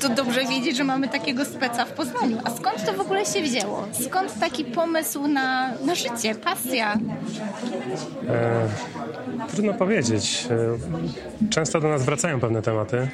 To 0.00 0.08
dobrze 0.08 0.40
wiedzieć, 0.44 0.76
że 0.76 0.84
mamy 0.84 1.08
takiego 1.08 1.44
speca 1.44 1.84
w 1.84 1.92
Poznaniu. 1.92 2.38
A 2.44 2.50
skąd 2.50 2.84
to 2.86 2.92
w 2.92 3.00
ogóle 3.00 3.26
się 3.26 3.42
wzięło? 3.42 3.86
Skąd 4.06 4.40
taki 4.40 4.64
pomysł 4.64 5.26
na, 5.28 5.72
na 5.86 5.94
życie, 5.94 6.34
pasja? 6.34 6.94
E, 8.28 8.68
trudno 9.52 9.74
powiedzieć. 9.74 10.46
E, 10.50 11.48
często 11.50 11.80
do 11.80 11.88
nas 11.88 12.04
wracają 12.04 12.40
pewne 12.40 12.62
tematy. 12.62 13.08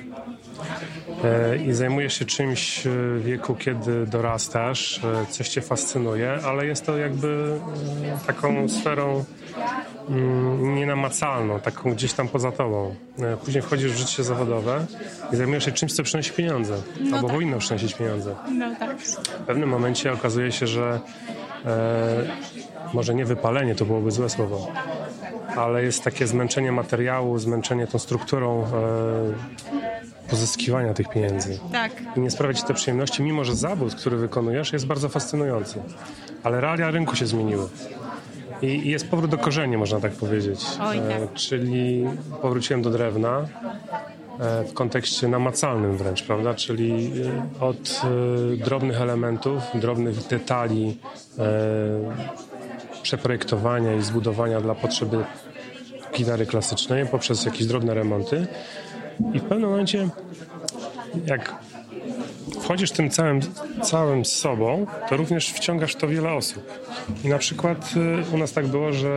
E, 1.24 1.56
i 1.56 1.72
zajmujesz 1.72 2.18
się 2.18 2.24
czymś 2.24 2.82
w 2.84 3.22
wieku, 3.24 3.54
kiedy 3.54 4.06
dorastasz, 4.06 5.00
e, 5.04 5.26
coś 5.26 5.48
cię 5.48 5.60
fascynuje, 5.60 6.38
ale 6.46 6.66
jest 6.66 6.86
to 6.86 6.98
jakby 6.98 7.58
e, 8.22 8.26
taką 8.26 8.68
sferą 8.68 9.24
mm, 10.08 10.74
nienamacalną, 10.74 11.60
taką 11.60 11.92
gdzieś 11.92 12.12
tam 12.12 12.28
poza 12.28 12.52
tobą. 12.52 12.94
E, 13.18 13.36
Później 13.36 13.62
wchodzisz 13.62 13.92
w 13.92 13.96
życie 13.96 14.24
zawodowe 14.24 14.86
i 15.32 15.36
zajmujesz 15.36 15.64
się 15.64 15.72
czymś, 15.72 15.92
co 15.92 16.02
przynosi 16.02 16.32
pieniądze, 16.32 16.74
albo 17.14 17.28
powinno 17.28 17.58
przynosić 17.58 17.94
pieniądze. 17.94 18.34
No 18.58 18.76
tak. 18.78 19.00
W 19.00 19.46
pewnym 19.46 19.68
momencie 19.68 20.12
okazuje 20.12 20.52
się, 20.52 20.66
że 20.66 21.00
e, 21.66 22.24
może 22.94 23.14
nie 23.14 23.24
wypalenie, 23.24 23.74
to 23.74 23.84
byłoby 23.84 24.10
złe 24.10 24.30
słowo, 24.30 24.68
ale 25.56 25.82
jest 25.82 26.04
takie 26.04 26.26
zmęczenie 26.26 26.72
materiału, 26.72 27.38
zmęczenie 27.38 27.86
tą 27.86 27.98
strukturą 27.98 28.64
e, 28.64 29.83
pozyskiwania 30.34 30.94
tych 30.94 31.08
pieniędzy. 31.08 31.58
Tak. 31.72 31.92
I 32.16 32.20
nie 32.20 32.30
sprawia 32.30 32.54
ci 32.54 32.62
to 32.62 32.74
przyjemności, 32.74 33.22
mimo 33.22 33.44
że 33.44 33.54
zawód, 33.54 33.94
który 33.94 34.16
wykonujesz, 34.16 34.72
jest 34.72 34.86
bardzo 34.86 35.08
fascynujący. 35.08 35.82
Ale 36.42 36.60
realia 36.60 36.90
rynku 36.90 37.16
się 37.16 37.26
zmieniły. 37.26 37.68
I 38.62 38.90
jest 38.90 39.08
powrót 39.08 39.30
do 39.30 39.38
korzeni, 39.38 39.76
można 39.76 40.00
tak 40.00 40.12
powiedzieć. 40.12 40.64
Oj, 40.82 40.98
tak. 40.98 41.22
E, 41.22 41.28
czyli 41.34 42.04
powróciłem 42.42 42.82
do 42.82 42.90
drewna 42.90 43.38
e, 44.40 44.64
w 44.64 44.72
kontekście 44.72 45.28
namacalnym 45.28 45.96
wręcz, 45.96 46.22
prawda? 46.22 46.54
Czyli 46.54 47.12
e, 47.60 47.64
od 47.64 48.02
e, 48.54 48.56
drobnych 48.56 49.00
elementów, 49.00 49.62
drobnych 49.74 50.26
detali 50.26 50.98
e, 51.38 51.44
przeprojektowania 53.02 53.94
i 53.94 54.02
zbudowania 54.02 54.60
dla 54.60 54.74
potrzeby 54.74 55.24
gitary 56.14 56.46
klasycznej 56.46 57.06
poprzez 57.06 57.44
jakieś 57.44 57.66
drobne 57.66 57.94
remonty. 57.94 58.46
I 59.34 59.38
w 59.40 59.42
pewnym 59.42 59.70
momencie, 59.70 60.08
jak 61.26 61.54
wchodzisz 62.64 62.90
tym 62.90 63.10
całym, 63.10 63.40
całym 63.82 64.24
sobą, 64.24 64.86
to 65.08 65.16
również 65.16 65.52
wciągasz 65.52 65.94
to 65.94 66.08
wiele 66.08 66.32
osób. 66.32 66.82
I 67.24 67.28
na 67.28 67.38
przykład 67.38 67.94
y, 68.30 68.34
u 68.34 68.38
nas 68.38 68.52
tak 68.52 68.66
było, 68.66 68.92
że 68.92 69.08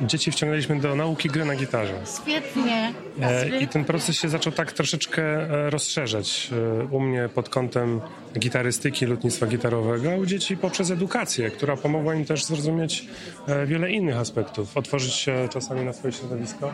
e, 0.00 0.06
dzieci 0.06 0.32
wciągnęliśmy 0.32 0.80
do 0.80 0.94
nauki 0.94 1.28
gry 1.28 1.44
na 1.44 1.56
gitarze. 1.56 1.94
Świetnie. 2.22 2.92
E, 3.22 3.58
I 3.60 3.68
ten 3.68 3.84
proces 3.84 4.16
się 4.16 4.28
zaczął 4.28 4.52
tak 4.52 4.72
troszeczkę 4.72 5.22
e, 5.22 5.70
rozszerzać 5.70 6.50
e, 6.80 6.84
u 6.84 7.00
mnie 7.00 7.28
pod 7.34 7.48
kątem 7.48 8.00
gitarystyki, 8.38 9.06
lutnictwa 9.06 9.46
gitarowego, 9.46 10.12
a 10.12 10.16
u 10.16 10.26
dzieci 10.26 10.56
poprzez 10.56 10.90
edukację, 10.90 11.50
która 11.50 11.76
pomogła 11.76 12.14
im 12.14 12.24
też 12.24 12.44
zrozumieć 12.44 13.06
e, 13.48 13.66
wiele 13.66 13.90
innych 13.90 14.16
aspektów. 14.16 14.76
Otworzyć 14.76 15.14
się 15.14 15.48
czasami 15.50 15.84
na 15.84 15.92
swoje 15.92 16.12
środowisko 16.12 16.72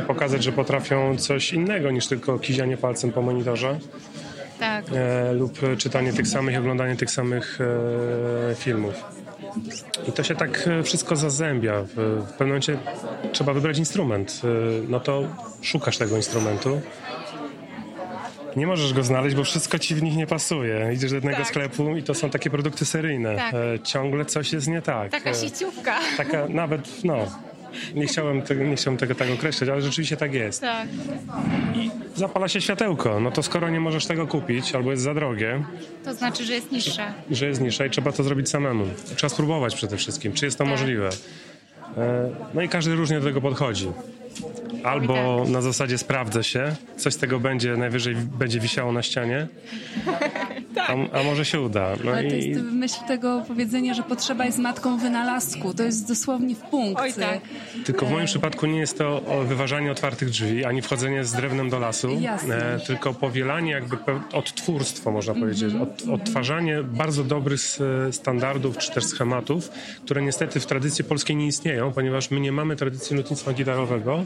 i 0.00 0.02
pokazać, 0.02 0.42
że 0.44 0.52
potrafią 0.52 1.16
coś 1.16 1.52
innego 1.52 1.90
niż 1.90 2.06
tylko 2.06 2.38
kizianie 2.38 2.76
palcem 2.76 3.12
po 3.12 3.22
monitorze 3.22 3.78
Tak. 4.58 4.84
e, 4.94 5.32
lub 5.32 5.58
czytanie 5.78 6.12
tych 6.12 6.28
samych 6.28 6.58
oglądanie 6.58 6.96
tych 6.96 7.10
samych 7.10 7.58
e, 7.60 8.54
filmów. 8.54 8.94
I 10.08 10.12
to 10.12 10.22
się 10.22 10.34
tak 10.34 10.68
e, 10.68 10.82
wszystko 10.82 11.16
zazębia. 11.16 11.82
W, 11.82 11.94
w 12.26 12.30
pewnym 12.30 12.48
momencie 12.48 12.78
trzeba 13.32 13.52
wybrać 13.52 13.78
instrument. 13.78 14.42
No 14.88 15.00
to 15.00 15.22
szukasz 15.62 15.98
tego 15.98 16.16
instrumentu. 16.16 16.80
Nie 18.56 18.66
możesz 18.66 18.92
go 18.92 19.02
znaleźć, 19.02 19.36
bo 19.36 19.44
wszystko 19.44 19.78
ci 19.78 19.94
w 19.94 20.02
nich 20.02 20.16
nie 20.16 20.26
pasuje. 20.26 20.90
Idziesz 20.94 21.10
do 21.10 21.16
jednego 21.16 21.36
Tak. 21.38 21.46
sklepu 21.46 21.96
i 21.96 22.02
to 22.02 22.14
są 22.14 22.30
takie 22.30 22.50
produkty 22.50 22.84
seryjne. 22.84 23.36
Tak. 23.36 23.54
Ciągle 23.82 24.24
coś 24.24 24.52
jest 24.52 24.68
nie 24.68 24.82
tak. 24.82 25.10
Taka 25.10 25.34
sieciówka. 25.34 25.98
taka 26.16 26.48
nawet, 26.48 27.04
no... 27.04 27.26
Nie 27.94 28.06
chciałem, 28.06 28.42
tego, 28.42 28.64
nie 28.64 28.76
chciałem 28.76 28.98
tego 28.98 29.14
tak 29.14 29.28
określać, 29.30 29.70
ale 29.70 29.82
rzeczywiście 29.82 30.16
tak 30.16 30.34
jest. 30.34 30.60
Tak. 30.60 30.88
Zapala 32.14 32.48
się 32.48 32.60
światełko, 32.60 33.20
no 33.20 33.30
to 33.30 33.42
skoro 33.42 33.70
nie 33.70 33.80
możesz 33.80 34.06
tego 34.06 34.26
kupić 34.26 34.74
albo 34.74 34.90
jest 34.90 35.02
za 35.02 35.14
drogie, 35.14 35.64
To 36.04 36.14
znaczy, 36.14 36.44
że 36.44 36.52
jest 36.54 36.72
niższa. 36.72 37.14
że 37.30 37.46
jest 37.46 37.60
niższa 37.60 37.86
i 37.86 37.90
trzeba 37.90 38.12
to 38.12 38.22
zrobić 38.22 38.48
samemu. 38.48 38.86
Trzeba 39.16 39.28
spróbować 39.28 39.74
przede 39.74 39.96
wszystkim, 39.96 40.32
czy 40.32 40.44
jest 40.44 40.58
to 40.58 40.64
możliwe. 40.64 41.08
E, 41.96 42.30
No 42.54 42.62
i 42.62 42.68
każdy 42.68 42.94
różnie 42.94 43.20
do 43.20 43.26
tego 43.26 43.40
podchodzi. 43.40 43.88
Albo 44.84 45.44
na 45.48 45.62
zasadzie 45.62 45.98
sprawdzę 45.98 46.44
się, 46.44 46.76
coś 46.96 47.14
z 47.14 47.16
tego 47.16 47.40
będzie, 47.40 47.76
najwyżej 47.76 48.14
będzie 48.14 48.60
wisiało 48.60 48.92
na 48.92 49.02
ścianie, 49.02 49.48
a, 50.88 51.18
a 51.18 51.22
może 51.22 51.44
się 51.44 51.60
uda. 51.60 51.92
No 52.04 52.12
Ale 52.12 52.30
to 52.30 52.36
i 52.36 52.48
jest 52.48 52.62
myśl 52.62 52.98
tego 53.08 53.44
powiedzenia, 53.48 53.94
że 53.94 54.02
potrzeba 54.02 54.44
jest 54.44 54.58
matką 54.58 54.98
wynalazku. 54.98 55.74
To 55.74 55.82
jest 55.82 56.08
dosłownie 56.08 56.54
w 56.54 56.60
punkt. 56.60 57.02
Oj, 57.02 57.12
tak. 57.12 57.40
tylko 57.84 58.06
w 58.06 58.10
moim 58.10 58.26
przypadku 58.26 58.66
nie 58.66 58.78
jest 58.78 58.98
to 58.98 59.20
wyważanie 59.44 59.92
otwartych 59.92 60.30
drzwi, 60.30 60.64
ani 60.64 60.82
wchodzenie 60.82 61.24
z 61.24 61.32
drewnem 61.32 61.70
do 61.70 61.78
lasu, 61.78 62.20
Jasne. 62.20 62.74
e, 62.74 62.80
tylko 62.80 63.14
powielanie 63.14 63.72
jakby 63.72 63.96
odtwórstwo, 64.32 65.10
można 65.10 65.34
powiedzieć, 65.34 65.74
Od, 65.74 66.08
odtwarzanie 66.08 66.82
bardzo 66.82 67.24
dobrych 67.24 67.60
standardów 68.10 68.78
czy 68.78 68.92
też 68.92 69.04
schematów, 69.04 69.70
które 70.04 70.22
niestety 70.22 70.60
w 70.60 70.66
tradycji 70.66 71.04
polskiej 71.04 71.36
nie 71.36 71.46
istnieją, 71.46 71.92
ponieważ 71.92 72.30
my 72.30 72.40
nie 72.40 72.52
mamy 72.52 72.76
tradycji 72.76 73.16
lutnictwa 73.16 73.52
gitarowego 73.52 74.24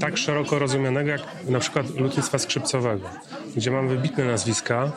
tak 0.00 0.16
szeroko 0.16 0.58
rozumianego 0.58 1.10
jak 1.10 1.20
na 1.48 1.58
przykład 1.58 1.90
lutnictwa 1.90 2.38
skrzypcowego, 2.38 3.08
gdzie 3.56 3.70
mamy 3.70 3.88
wybitne 3.88 4.24
nazwiska, 4.24 4.92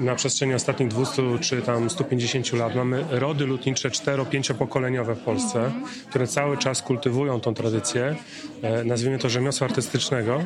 na 0.00 0.14
przestrzeni 0.14 0.54
ostatnich 0.54 0.88
200 0.88 1.22
czy 1.40 1.62
tam 1.62 1.90
150 1.90 2.52
lat 2.52 2.74
mamy 2.74 3.04
rody 3.10 3.46
lutnicze 3.46 3.88
4-5-pokoleniowe 3.88 5.14
w 5.14 5.18
Polsce, 5.18 5.72
które 6.10 6.26
cały 6.26 6.58
czas 6.58 6.82
kultywują 6.82 7.40
tą 7.40 7.54
tradycję, 7.54 8.16
e, 8.62 8.84
nazwijmy 8.84 9.18
to 9.18 9.28
rzemiosła 9.28 9.66
artystycznego, 9.66 10.44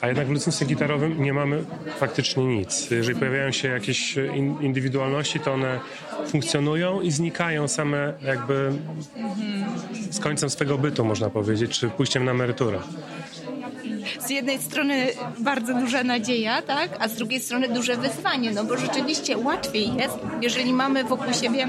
a 0.00 0.06
jednak 0.06 0.26
w 0.26 0.30
lutnictwie 0.30 0.66
gitarowym 0.66 1.22
nie 1.22 1.32
mamy 1.32 1.64
faktycznie 1.98 2.44
nic. 2.44 2.90
Jeżeli 2.90 3.18
pojawiają 3.18 3.52
się 3.52 3.68
jakieś 3.68 4.16
in, 4.16 4.56
indywidualności, 4.60 5.40
to 5.40 5.52
one 5.52 5.80
funkcjonują 6.26 7.00
i 7.00 7.10
znikają 7.10 7.68
same 7.68 8.12
jakby 8.22 8.72
z 10.10 10.18
końcem 10.20 10.50
swego 10.50 10.78
bytu, 10.78 11.04
można 11.04 11.30
powiedzieć, 11.30 11.78
czy 11.78 11.88
pójściem 11.88 12.24
na 12.24 12.30
emeryturę. 12.30 12.78
z 14.20 14.30
jednej 14.30 14.58
strony 14.58 15.06
bardzo 15.38 15.74
duża 15.74 16.04
nadzieja, 16.04 16.62
tak, 16.62 16.90
a 16.98 17.08
z 17.08 17.14
drugiej 17.14 17.40
strony 17.40 17.68
duże 17.68 17.96
wyzwanie, 17.96 18.50
no 18.50 18.64
bo 18.64 18.76
rzeczywiście 18.76 19.38
łatwiej 19.38 19.94
jest, 19.94 20.18
jeżeli 20.42 20.72
mamy 20.72 21.04
wokół 21.04 21.32
siebie 21.32 21.68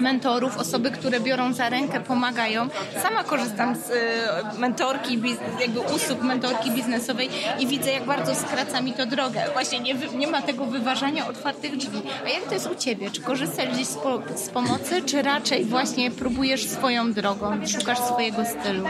mentorów, 0.00 0.56
osoby, 0.56 0.90
które 0.90 1.20
biorą 1.20 1.52
za 1.52 1.68
rękę, 1.68 2.00
pomagają. 2.00 2.68
Sama 3.02 3.24
korzystam 3.24 3.76
z 3.76 3.90
e, 3.90 4.58
mentorki, 4.58 5.22
jakby 5.60 5.80
usług 5.80 6.22
mentorki 6.22 6.70
biznesowej 6.70 7.28
i 7.58 7.66
widzę, 7.66 7.90
jak 7.90 8.04
bardzo 8.04 8.34
skraca 8.34 8.80
mi 8.80 8.92
to 8.92 9.06
drogę. 9.06 9.40
Właśnie 9.52 9.80
nie, 9.80 9.94
nie 9.94 10.26
ma 10.26 10.42
tego 10.42 10.66
wyważania 10.66 11.28
otwartych 11.28 11.76
drzwi. 11.76 12.02
A 12.26 12.28
jak 12.28 12.42
to 12.44 12.54
jest 12.54 12.70
u 12.70 12.74
Ciebie? 12.74 13.10
Czy 13.10 13.20
korzystasz 13.20 13.68
gdzieś 13.68 13.86
z, 13.86 13.94
po, 13.94 14.22
z 14.36 14.48
pomocy, 14.48 15.02
czy 15.02 15.22
raczej 15.22 15.64
właśnie 15.64 16.10
próbujesz 16.10 16.68
swoją 16.68 17.12
drogą, 17.12 17.66
szukasz 17.66 17.98
swojego 17.98 18.44
stylu? 18.44 18.84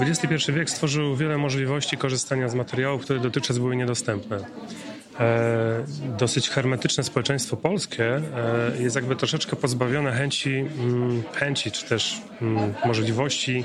XXI 0.00 0.52
wiek 0.52 0.70
stworzył 0.70 1.16
wiele 1.16 1.38
możliwości 1.38 1.96
korzystania 1.96 2.48
z 2.48 2.54
materiałów, 2.54 3.02
które 3.02 3.20
dotychczas 3.20 3.58
były 3.58 3.76
niedostępne. 3.76 4.38
E, 5.20 5.84
dosyć 6.18 6.50
hermetyczne 6.50 7.04
społeczeństwo 7.04 7.56
polskie 7.56 8.16
e, 8.16 8.22
jest 8.82 8.96
jakby 8.96 9.16
troszeczkę 9.16 9.56
pozbawione 9.56 10.12
chęci, 10.12 10.56
mm, 10.56 11.22
chęci 11.34 11.70
czy 11.70 11.86
też 11.86 12.20
mm, 12.42 12.74
możliwości 12.84 13.64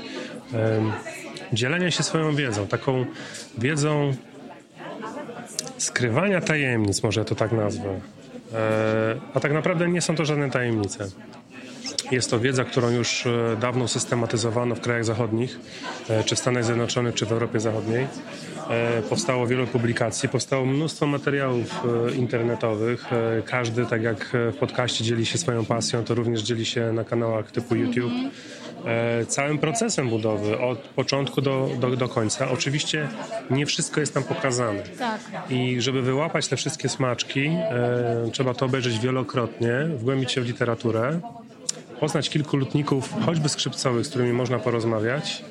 dzielenia 1.52 1.90
się 1.90 2.02
swoją 2.02 2.34
wiedzą, 2.34 2.66
taką 2.66 3.04
wiedzą 3.58 4.14
skrywania 5.78 6.40
tajemnic, 6.40 7.02
może 7.02 7.24
to 7.24 7.34
tak 7.34 7.52
nazwę. 7.52 8.00
E, 8.54 9.20
a 9.34 9.40
tak 9.40 9.52
naprawdę 9.52 9.88
nie 9.88 10.00
są 10.00 10.16
to 10.16 10.24
żadne 10.24 10.50
tajemnice. 10.50 11.08
Jest 12.10 12.30
to 12.30 12.40
wiedza, 12.40 12.64
którą 12.64 12.90
już 12.90 13.26
e, 13.26 13.56
dawno 13.60 13.88
systematyzowano 13.88 14.74
w 14.74 14.80
krajach 14.80 15.04
zachodnich, 15.04 15.58
e, 16.10 16.24
czy 16.24 16.36
w 16.36 16.38
Stanach 16.38 16.64
Zjednoczonych, 16.64 17.14
czy 17.14 17.26
w 17.26 17.32
Europie 17.32 17.60
Zachodniej. 17.60 18.06
E, 18.70 19.02
Powstało 19.02 19.46
wiele 19.46 19.66
publikacji, 19.66 20.28
powstało 20.28 20.66
mnóstwo 20.66 21.06
materiałów 21.06 21.82
internetowych. 22.16 23.04
Każdy, 23.44 23.86
tak 23.86 24.02
jak 24.02 24.36
w 24.52 24.56
podcaście 24.56 25.04
dzieli 25.04 25.26
się 25.26 25.38
swoją 25.38 25.64
pasją, 25.64 26.04
to 26.04 26.14
również 26.14 26.42
dzieli 26.42 26.66
się 26.66 26.92
na 26.92 27.04
kanałach 27.04 27.50
typu 27.50 27.74
YouTube 27.74 28.12
e, 28.86 29.26
całym 29.26 29.58
procesem 29.58 30.08
budowy 30.08 30.58
od 30.58 30.78
początku 30.78 31.40
do, 31.40 31.70
do, 31.80 31.96
do 31.96 32.08
końca. 32.08 32.50
Oczywiście 32.50 33.08
nie 33.50 33.66
wszystko 33.66 34.00
jest 34.00 34.14
tam 34.14 34.22
pokazane. 34.22 34.82
Tak. 34.98 35.20
I 35.50 35.80
żeby 35.80 36.02
wyłapać 36.02 36.48
te 36.48 36.56
wszystkie 36.56 36.88
smaczki, 36.88 37.50
trzeba 38.32 38.54
to 38.54 38.66
obejrzeć 38.66 38.98
wielokrotnie, 38.98 39.72
wgłębić 39.96 40.32
się 40.32 40.40
w 40.40 40.46
literaturę, 40.46 41.20
poznać 42.00 42.30
kilku 42.30 42.56
lutników, 42.56 43.14
choćby 43.26 43.48
skrzypcowych, 43.48 44.06
z 44.06 44.08
którymi 44.08 44.32
można 44.32 44.58
porozmawiać, 44.58 45.44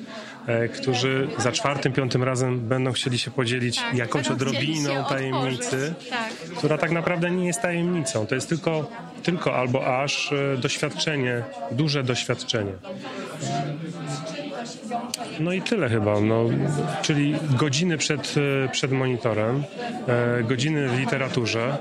e, 0.46 0.68
którzy 0.68 1.28
za 1.38 1.52
czwartym, 1.52 1.92
piątym 1.92 2.22
razem 2.22 2.60
będą 2.60 2.92
chcieli 2.92 3.18
się 3.18 3.30
podzielić 3.30 3.76
Tak, 3.76 3.94
jakąś 3.94 4.28
odrobiną 4.28 5.04
tajemnicy. 5.08 5.94
Tak. 6.10 6.32
która 6.58 6.78
tak 6.78 6.90
naprawdę 6.90 7.30
nie 7.30 7.46
jest 7.46 7.62
tajemnicą. 7.62 8.26
To 8.26 8.34
jest 8.34 8.48
tylko, 8.48 8.90
tylko 9.22 9.56
albo 9.56 10.02
aż 10.02 10.32
e, 10.32 10.56
doświadczenie, 10.56 11.42
duże 11.72 12.02
doświadczenie. 12.02 12.72
No 15.40 15.52
i 15.52 15.62
tyle 15.62 15.88
chyba. 15.88 16.20
No, 16.20 16.44
czyli 17.02 17.34
godziny 17.58 17.98
przed, 17.98 18.34
e, 18.64 18.68
przed 18.68 18.92
monitorem, 18.92 19.62
e, 20.08 20.42
godziny 20.42 20.88
w 20.88 20.98
literaturze, 20.98 21.76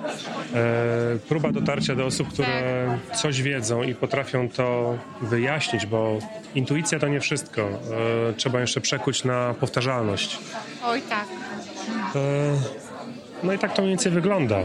e, 0.53 1.19
próba 1.29 1.51
dotarcia 1.51 1.95
do 1.95 2.05
osób, 2.05 2.33
które 2.33 2.99
coś 3.15 3.41
wiedzą 3.41 3.83
i 3.83 3.95
potrafią 3.95 4.49
to 4.49 4.97
wyjaśnić, 5.21 5.85
bo 5.85 6.19
intuicja 6.55 6.99
to 6.99 7.07
nie 7.07 7.19
wszystko. 7.19 7.69
Trzeba 8.37 8.61
jeszcze 8.61 8.81
przekuć 8.81 9.23
na 9.23 9.53
powtarzalność. 9.59 10.39
Oj 10.85 11.01
tak. 11.01 11.25
No 13.43 13.53
i 13.53 13.59
tak 13.59 13.73
to 13.73 13.81
mniej 13.81 13.91
więcej 13.91 14.11
wygląda. 14.11 14.59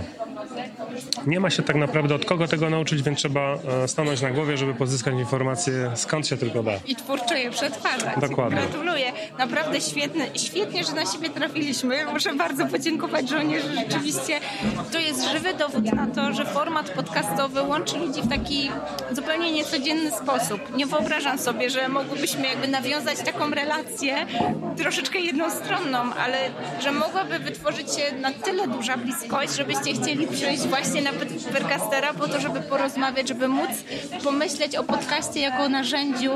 Nie 1.27 1.41
ma 1.41 1.51
się 1.51 1.63
tak 1.63 1.77
naprawdę 1.77 2.15
od 2.15 2.25
kogo 2.25 2.49
tego 2.49 2.71
nauczyć, 2.71 3.03
więc 3.03 3.19
trzeba 3.19 3.55
e, 3.85 3.89
stanąć 3.89 4.21
na 4.21 4.31
głowie, 4.31 4.57
żeby 4.57 4.75
pozyskać 4.75 5.15
informacje 5.15 5.91
skąd 5.95 6.27
się 6.27 6.37
tylko 6.37 6.63
da. 6.63 6.73
I 6.87 6.97
twórczo 6.97 7.35
je 7.35 7.51
przetwarzać. 7.51 8.21
Dokładnie. 8.21 8.59
Gratuluję. 8.59 9.13
Naprawdę 9.39 9.81
świetne, 9.81 10.27
świetnie, 10.35 10.85
że 10.85 10.93
na 10.93 11.07
siebie 11.07 11.31
trafiliśmy. 11.31 12.07
Muszę 12.13 12.35
bardzo 12.35 12.67
podziękować 12.67 13.29
żołnierzy. 13.29 13.69
Rzeczywiście 13.75 14.41
to 14.93 14.99
jest 14.99 15.25
żywy 15.33 15.55
dowód 15.55 15.93
na 15.93 16.07
to, 16.07 16.33
że 16.33 16.45
format 16.45 16.91
podcastowy 16.91 17.63
łączy 17.63 17.99
ludzi 17.99 18.23
w 18.23 18.29
taki 18.29 18.71
zupełnie 19.13 19.53
niecodzienny 19.53 20.11
sposób. 20.11 20.77
Nie 20.77 20.87
wyobrażam 20.87 21.39
sobie, 21.39 21.71
że 21.71 21.89
mogłybyśmy 21.89 22.47
jakby 22.49 22.69
nawiązać 22.69 23.19
taką 23.19 23.51
relację 23.51 24.27
troszeczkę 24.77 25.19
jednostronną, 25.19 25.99
ale 25.99 26.39
że 26.81 26.93
mogłaby 26.93 27.39
wytworzyć 27.39 27.95
się 27.95 28.17
na 28.21 28.33
tyle 28.33 28.69
duża 28.69 28.97
bliskość, 28.97 29.57
żebyście 29.57 29.93
chcieli 29.95 30.27
przyjść 30.27 30.63
właśnie 30.63 30.88
na 30.95 31.11
Percastera 31.53 32.15
po 32.15 32.29
to, 32.29 32.41
żeby 32.41 32.61
porozmawiać, 32.61 33.29
żeby 33.29 33.49
móc 33.49 33.71
pomyśleć 34.25 34.77
o 34.77 34.85
podcaście 34.85 35.41
jako 35.41 35.69
narzędziu 35.69 36.33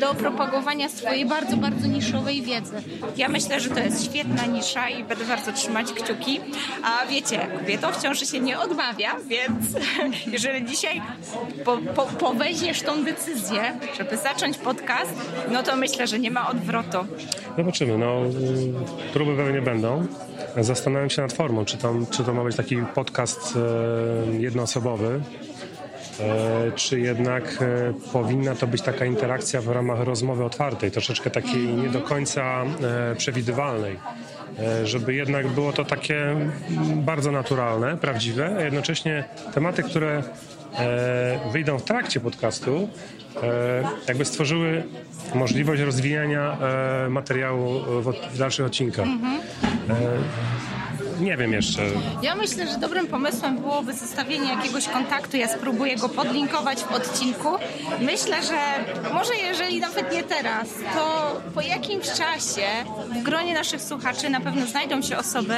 do 0.00 0.14
propagowania 0.14 0.88
swojej 0.88 1.26
bardzo, 1.26 1.56
bardzo 1.56 1.86
niszowej 1.86 2.42
wiedzy. 2.42 2.82
Ja 3.16 3.28
myślę, 3.28 3.60
że 3.60 3.70
to 3.70 3.80
jest 3.80 4.04
świetna 4.04 4.46
nisza 4.46 4.88
i 4.88 5.04
będę 5.04 5.24
bardzo 5.24 5.52
trzymać 5.52 5.92
kciuki. 5.92 6.40
A 6.82 7.06
wiecie, 7.06 7.48
kobietom 7.58 7.92
wciąż 7.92 8.30
się 8.30 8.40
nie 8.40 8.58
odmawia, 8.58 9.16
więc 9.26 9.66
jeżeli 10.32 10.64
dzisiaj 10.64 11.02
po, 11.64 11.78
po, 11.78 12.02
poweźmiesz 12.02 12.82
tą 12.82 13.04
decyzję, 13.04 13.78
żeby 13.98 14.16
zacząć 14.16 14.58
podcast, 14.58 15.14
no 15.50 15.62
to 15.62 15.76
myślę, 15.76 16.06
że 16.06 16.18
nie 16.18 16.30
ma 16.30 16.48
odwrotu. 16.48 16.98
Zobaczymy. 17.58 17.98
No, 17.98 18.22
y, 18.26 19.12
próby 19.12 19.36
pewnie 19.36 19.62
będą. 19.62 20.06
Zastanawiam 20.56 21.10
się 21.10 21.22
nad 21.22 21.32
formą, 21.32 21.64
czy 21.64 21.76
to, 21.76 21.94
czy 22.10 22.24
to 22.24 22.34
ma 22.34 22.44
być 22.44 22.56
taki 22.56 22.76
podcast 22.94 23.56
e, 23.56 23.60
jednoosobowy, 24.38 25.20
e, 26.20 26.72
czy 26.72 27.00
jednak 27.00 27.58
e, 27.62 27.92
powinna 28.12 28.54
to 28.54 28.66
być 28.66 28.82
taka 28.82 29.04
interakcja 29.04 29.60
w 29.60 29.68
ramach 29.68 30.00
rozmowy 30.00 30.44
otwartej, 30.44 30.90
troszeczkę 30.90 31.30
takiej 31.30 31.68
nie 31.68 31.88
do 31.88 32.00
końca 32.00 32.64
e, 33.12 33.14
przewidywalnej. 33.16 33.96
E, 34.58 34.86
Żeby 34.86 35.14
jednak 35.14 35.48
było 35.48 35.72
to 35.72 35.84
takie 35.84 36.36
bardzo 36.96 37.32
naturalne, 37.32 37.96
prawdziwe, 37.96 38.56
a 38.58 38.62
jednocześnie 38.62 39.24
tematy, 39.54 39.82
które 39.82 40.22
e, 40.78 41.50
wyjdą 41.52 41.78
w 41.78 41.82
trakcie 41.82 42.20
podcastu, 42.20 42.88
e, 43.42 43.82
jakby 44.08 44.24
stworzyły 44.24 44.82
możliwość 45.34 45.82
rozwijania 45.82 46.56
e, 46.60 47.08
materiału 47.08 47.80
w, 48.32 48.38
dalszych 48.38 48.66
odcinkach. 48.66 49.06
E, 49.06 49.94
nie 51.20 51.36
wiem 51.36 51.52
jeszcze. 51.52 51.82
Ja 52.22 52.34
myślę, 52.34 52.66
że 52.66 52.78
dobrym 52.78 53.06
pomysłem 53.06 53.58
byłoby 53.58 53.92
zostawienie 53.92 54.48
jakiegoś 54.48 54.88
kontaktu. 54.88 55.36
Ja 55.36 55.48
spróbuję 55.48 55.96
go 55.96 56.08
podlinkować 56.08 56.78
w 56.78 56.92
odcinku. 56.92 57.48
Myślę, 58.00 58.42
że 58.42 58.58
może 59.14 59.36
jeżeli 59.36 59.80
nawet 59.80 60.12
nie 60.12 60.22
teraz, 60.22 60.68
to 60.94 61.36
po 61.54 61.60
jakimś 61.60 62.06
czasie 62.06 62.66
w 63.14 63.22
gronie 63.22 63.54
naszych 63.54 63.82
słuchaczy 63.82 64.30
na 64.30 64.40
pewno 64.40 64.66
znajdą 64.66 65.02
się 65.02 65.18
osoby, 65.18 65.54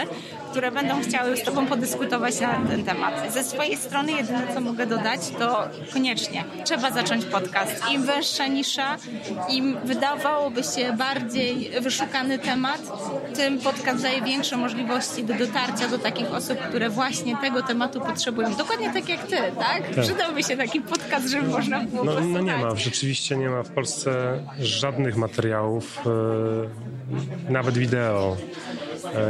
które 0.52 0.71
będą 0.71 1.02
chciały 1.02 1.37
z 1.37 1.42
Tobą 1.42 1.66
podyskutować 1.66 2.40
na 2.40 2.61
ten 2.68 2.85
temat. 2.85 3.32
Ze 3.32 3.44
swojej 3.44 3.76
strony 3.76 4.12
jedyne, 4.12 4.54
co 4.54 4.61
mogę 4.61 4.87
dodać, 4.87 5.21
to 5.38 5.68
koniecznie 5.92 6.44
trzeba 6.64 6.90
zacząć 6.90 7.25
podcast. 7.25 7.82
Im 7.92 8.02
węższa 8.02 8.47
nisza, 8.47 8.97
im 9.49 9.76
wydawałoby 9.85 10.62
się 10.62 10.92
bardziej 10.92 11.71
wyszukany 11.80 12.38
temat, 12.38 12.80
tym 13.35 13.59
podcast 13.59 14.02
daje 14.02 14.23
większe 14.23 14.56
możliwości 14.56 15.25
do 15.25 15.35
dotarcia 15.35 15.88
do 15.88 15.99
takich 15.99 16.35
osób, 16.35 16.59
które 16.59 16.90
właśnie 16.90 17.37
tego 17.37 17.62
tematu 17.62 18.00
potrzebują. 18.00 18.54
Dokładnie 18.54 18.92
tak 18.92 19.09
jak 19.09 19.26
Ty, 19.26 19.37
tak? 19.59 20.02
Przydałby 20.02 20.42
się 20.42 20.56
taki 20.56 20.80
podcast, 20.80 21.28
żeby 21.28 21.49
można 21.49 21.80
było 21.80 22.04
No, 22.04 22.21
no 22.21 22.40
nie 22.40 22.56
ma, 22.56 22.75
rzeczywiście 22.76 23.37
nie 23.37 23.50
ma 23.50 23.62
w 23.62 23.71
Polsce 23.71 24.38
żadnych 24.61 25.16
materiałów, 25.16 25.99
e, 27.49 27.52
nawet 27.52 27.78
wideo, 27.78 28.37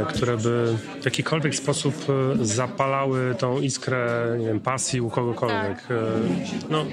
które 0.07 0.37
by 0.37 0.77
w 1.01 1.05
jakikolwiek 1.05 1.55
sposób 1.55 1.95
e, 2.41 2.45
zapalały 2.45 3.35
tą 3.35 3.59
iskrę 3.61 4.35
nie 4.39 4.45
wiem, 4.45 4.59
pasji 4.59 5.01
u 5.01 5.09
kogokolwiek. 5.09 5.81
Tak. 5.81 5.91
E, 5.91 6.69
No, 6.69 6.85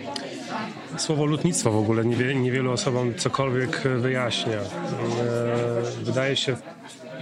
słowo 0.97 1.25
lutnictwo 1.25 1.71
w 1.73 1.77
ogóle 1.77 2.05
niewie, 2.05 2.35
niewielu 2.35 2.73
osobom 2.73 3.15
cokolwiek 3.15 3.83
wyjaśnia. 3.99 4.57
E, 4.57 4.63
Wydaje 6.03 6.37
się, 6.37 6.57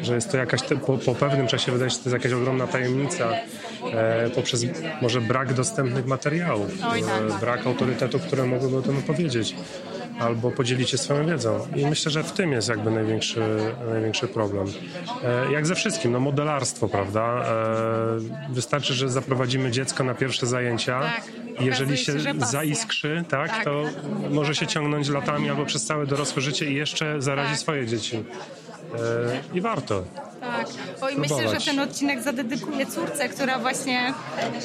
że 0.02 0.14
jest 0.14 0.30
to 0.30 0.36
jakaś, 0.36 0.60
po, 0.86 0.98
po 0.98 1.14
pewnym 1.14 1.46
czasie 1.46 1.72
wydaje 1.72 1.90
się, 1.90 1.96
że 1.96 2.02
to 2.02 2.10
jest 2.10 2.24
jakaś 2.24 2.38
ogromna 2.40 2.66
tajemnica 2.66 3.30
e, 3.92 4.30
poprzez 4.30 4.64
może 5.02 5.20
brak 5.20 5.52
dostępnych 5.54 6.06
materiałów, 6.06 6.70
Oj, 6.90 7.02
tak. 7.02 7.36
e, 7.36 7.40
brak 7.40 7.66
autorytetów, 7.66 8.22
które 8.22 8.46
mogłyby 8.46 8.76
o 8.76 8.82
tym 8.82 8.98
opowiedzieć 8.98 9.54
albo 10.20 10.50
podzielić 10.50 10.90
się 10.90 10.98
swoją 10.98 11.26
wiedzą. 11.26 11.66
I 11.76 11.86
myślę, 11.86 12.10
że 12.12 12.22
w 12.22 12.32
tym 12.32 12.52
jest 12.52 12.68
jakby 12.68 12.90
największy, 12.90 13.40
największy 13.92 14.28
problem. 14.28 14.66
E, 15.24 15.52
jak 15.52 15.66
ze 15.66 15.74
wszystkim, 15.74 16.12
no 16.12 16.20
modelarstwo, 16.20 16.88
prawda? 16.88 17.44
E, 18.48 18.52
wystarczy, 18.52 18.94
że 18.94 19.08
zaprowadzimy 19.08 19.70
dziecko 19.70 20.04
na 20.04 20.14
pierwsze 20.14 20.46
zajęcia 20.46 21.00
Tak. 21.00 21.22
jeżeli 21.60 21.96
się, 21.98 22.20
się, 22.20 22.34
zaiskrzy, 22.46 23.24
tak, 23.28 23.50
Tak. 23.50 23.64
to 23.64 23.84
może 24.30 24.54
się 24.54 24.66
ciągnąć 24.66 25.08
latami 25.08 25.50
albo 25.50 25.64
przez 25.64 25.84
całe 25.86 26.06
dorosłe 26.06 26.42
życie 26.42 26.70
i 26.70 26.74
jeszcze 26.74 27.22
zarazi 27.22 27.50
Tak. 27.50 27.58
swoje 27.58 27.86
dzieci. 27.86 28.24
E, 28.94 29.56
I 29.56 29.60
warto. 29.60 30.04
Tak. 30.40 30.66
Oj, 31.00 31.16
myślę, 31.16 31.48
że 31.48 31.66
ten 31.70 31.80
odcinek 31.80 32.22
zadedykuję 32.22 32.86
córce, 32.86 33.28
która 33.28 33.58
właśnie, 33.58 34.14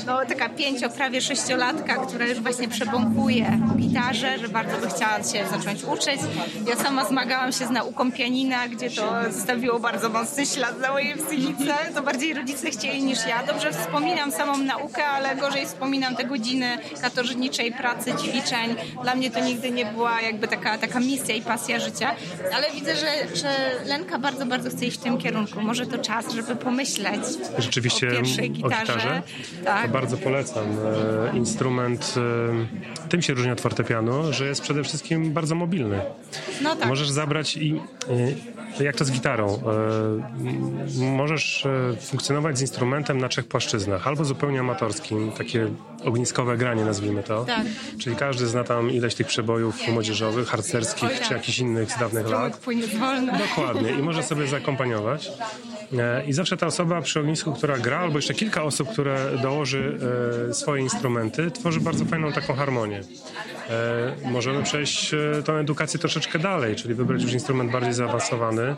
no 0.06 0.26
taka 0.26 0.50
pięcio, 0.50 0.90
prawie 0.90 1.22
sześciolatka, 1.22 1.96
która 1.96 2.28
już 2.28 2.40
właśnie 2.40 2.70
przebąkuje 2.70 3.60
gitarze, 3.78 4.40
że 4.40 4.48
bardzo 4.50 4.78
by 4.78 4.88
chciała 4.88 5.18
się 5.18 5.46
zacząć 5.58 5.84
uczyć. 5.84 6.20
Ja 6.68 6.76
sama 6.76 7.06
zmagałam 7.06 7.52
się 7.52 7.68
z 7.68 7.70
nauką 7.70 8.12
pianina, 8.12 8.68
gdzie 8.68 8.90
to 8.90 9.32
zostawiło 9.32 9.80
bardzo 9.80 10.10
mocny 10.10 10.46
ślad 10.46 10.80
na 10.80 10.92
mojej 10.92 11.16
psychice. 11.16 11.74
To 11.96 12.04
bardziej 12.04 12.34
rodzice 12.34 12.72
chcieli 12.72 13.04
niż 13.04 13.28
ja. 13.28 13.44
Dobrze 13.44 13.72
wspominam 13.72 14.32
samą 14.32 14.58
naukę, 14.58 15.06
ale 15.06 15.36
gorzej 15.36 15.66
wspominam 15.66 16.16
te 16.16 16.24
godziny 16.24 16.78
katorżniczej 17.02 17.72
pracy, 17.72 18.14
ćwiczeń. 18.14 18.76
Dla 19.04 19.16
mnie 19.16 19.32
to 19.32 19.40
nigdy 19.40 19.72
nie 19.72 19.86
była 19.86 20.22
jakby 20.22 20.48
taka, 20.48 20.78
taka 20.78 21.00
misja 21.00 21.36
i 21.36 21.42
pasja 21.42 21.80
życia. 21.80 22.16
Ale 22.56 22.72
widzę, 22.72 22.96
że, 22.96 23.08
że 23.36 23.50
Lenka 23.86 24.20
bardzo, 24.20 24.46
bardzo 24.46 24.70
chce 24.70 24.86
iść 24.86 25.00
w 25.00 25.04
tym 25.04 25.18
kierunku. 25.18 25.63
Może 25.64 25.86
to 25.86 25.98
czas, 25.98 26.34
żeby 26.34 26.56
pomyśleć 26.56 27.22
Rzeczywiście 27.58 28.08
o 28.08 28.12
pierwszej 28.12 28.52
gitarze. 28.52 29.22
Tak. 29.64 29.86
To 29.86 29.94
bardzo 29.94 30.18
polecam. 30.18 30.66
E, 31.34 31.38
Instrument 31.38 32.16
e, 33.06 33.10
tym 33.10 33.22
się 33.22 33.34
różni 33.34 33.52
od 33.52 33.62
fortepianu, 33.62 34.34
że 34.34 34.46
jest 34.48 34.62
przede 34.62 34.84
wszystkim 34.84 35.34
bardzo 35.34 35.56
mobilny. 35.56 36.02
No 36.62 36.76
tak. 36.76 36.88
Możesz 36.88 37.10
zabrać 37.10 37.58
i 37.58 37.82
e, 38.80 38.84
jak 38.84 38.96
to 38.96 39.06
z 39.06 39.12
gitarą. 39.12 39.62
Możesz 41.18 41.68
funkcjonować 42.02 42.58
z 42.58 42.62
instrumentem 42.62 43.18
na 43.18 43.30
trzech 43.30 43.48
płaszczyznach. 43.48 44.08
Albo 44.08 44.26
zupełnie 44.26 44.60
amatorskim, 44.60 45.32
takie 45.32 45.68
ogniskowe 46.04 46.58
granie 46.58 46.86
nazwijmy 46.86 47.24
to. 47.24 47.46
Tak. 47.46 47.66
Czyli 48.00 48.16
każdy 48.16 48.48
zna 48.48 48.64
tam 48.64 48.92
ileś 48.92 49.16
tych 49.16 49.28
przebojów 49.28 49.88
młodzieżowych, 49.88 50.48
harcerskich 50.48 51.10
tak. 51.10 51.28
czy 51.28 51.34
jakichś 51.34 51.60
innych 51.60 51.92
z 51.92 52.00
dawnych 52.00 52.30
lat. 52.30 52.60
Dokładnie. 53.38 53.92
I 53.92 54.02
może 54.02 54.24
sobie 54.24 54.48
zakompaniować. 54.48 55.32
E, 56.00 56.26
I 56.26 56.34
zawsze 56.34 56.58
ta 56.58 56.68
osoba 56.68 57.02
przy 57.02 57.20
ognisku, 57.20 57.54
która 57.54 57.78
gra, 57.78 58.00
albo 58.00 58.18
jeszcze 58.18 58.34
kilka 58.34 58.64
osób, 58.64 58.90
które 58.90 59.18
dołoży 59.42 59.98
e, 60.50 60.54
swoje 60.54 60.82
instrumenty, 60.82 61.52
tworzy 61.52 61.80
bardzo 61.80 62.06
fajną 62.06 62.32
taką 62.32 62.54
harmonię. 62.54 63.02
E, 63.70 64.32
możemy 64.32 64.64
przejść 64.64 65.14
e, 65.14 65.44
tą 65.44 65.54
edukację 65.54 66.00
troszeczkę 66.00 66.40
dalej, 66.40 66.76
czyli 66.76 66.94
wybrać 66.94 67.24
już 67.24 67.34
instrument 67.34 67.72
bardziej 67.72 67.94
zaawansowany, 67.94 68.76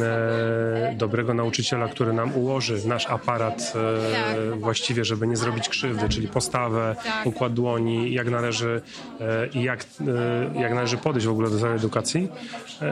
e, 0.00 0.94
dobrego 0.96 1.34
nauczyciela, 1.34 1.88
który 1.88 2.12
nam 2.12 2.34
ułoży 2.34 2.88
nasz 2.88 3.06
aparat 3.06 3.72
właściwie, 4.56 5.04
żeby 5.04 5.26
nie 5.26 5.36
zrobić 5.36 5.68
krzywdy, 5.68 6.08
czyli 6.08 6.28
postawę, 6.28 6.96
układ 7.24 7.52
dłoni, 7.52 8.12
jak 8.12 8.30
należy 8.30 8.82
i 9.54 9.62
jak, 9.62 9.84
jak 10.54 10.74
należy 10.74 10.96
podejść 10.96 11.26
w 11.26 11.30
ogóle 11.30 11.50
do 11.50 11.58
tej 11.58 11.72
edukacji. 11.72 12.28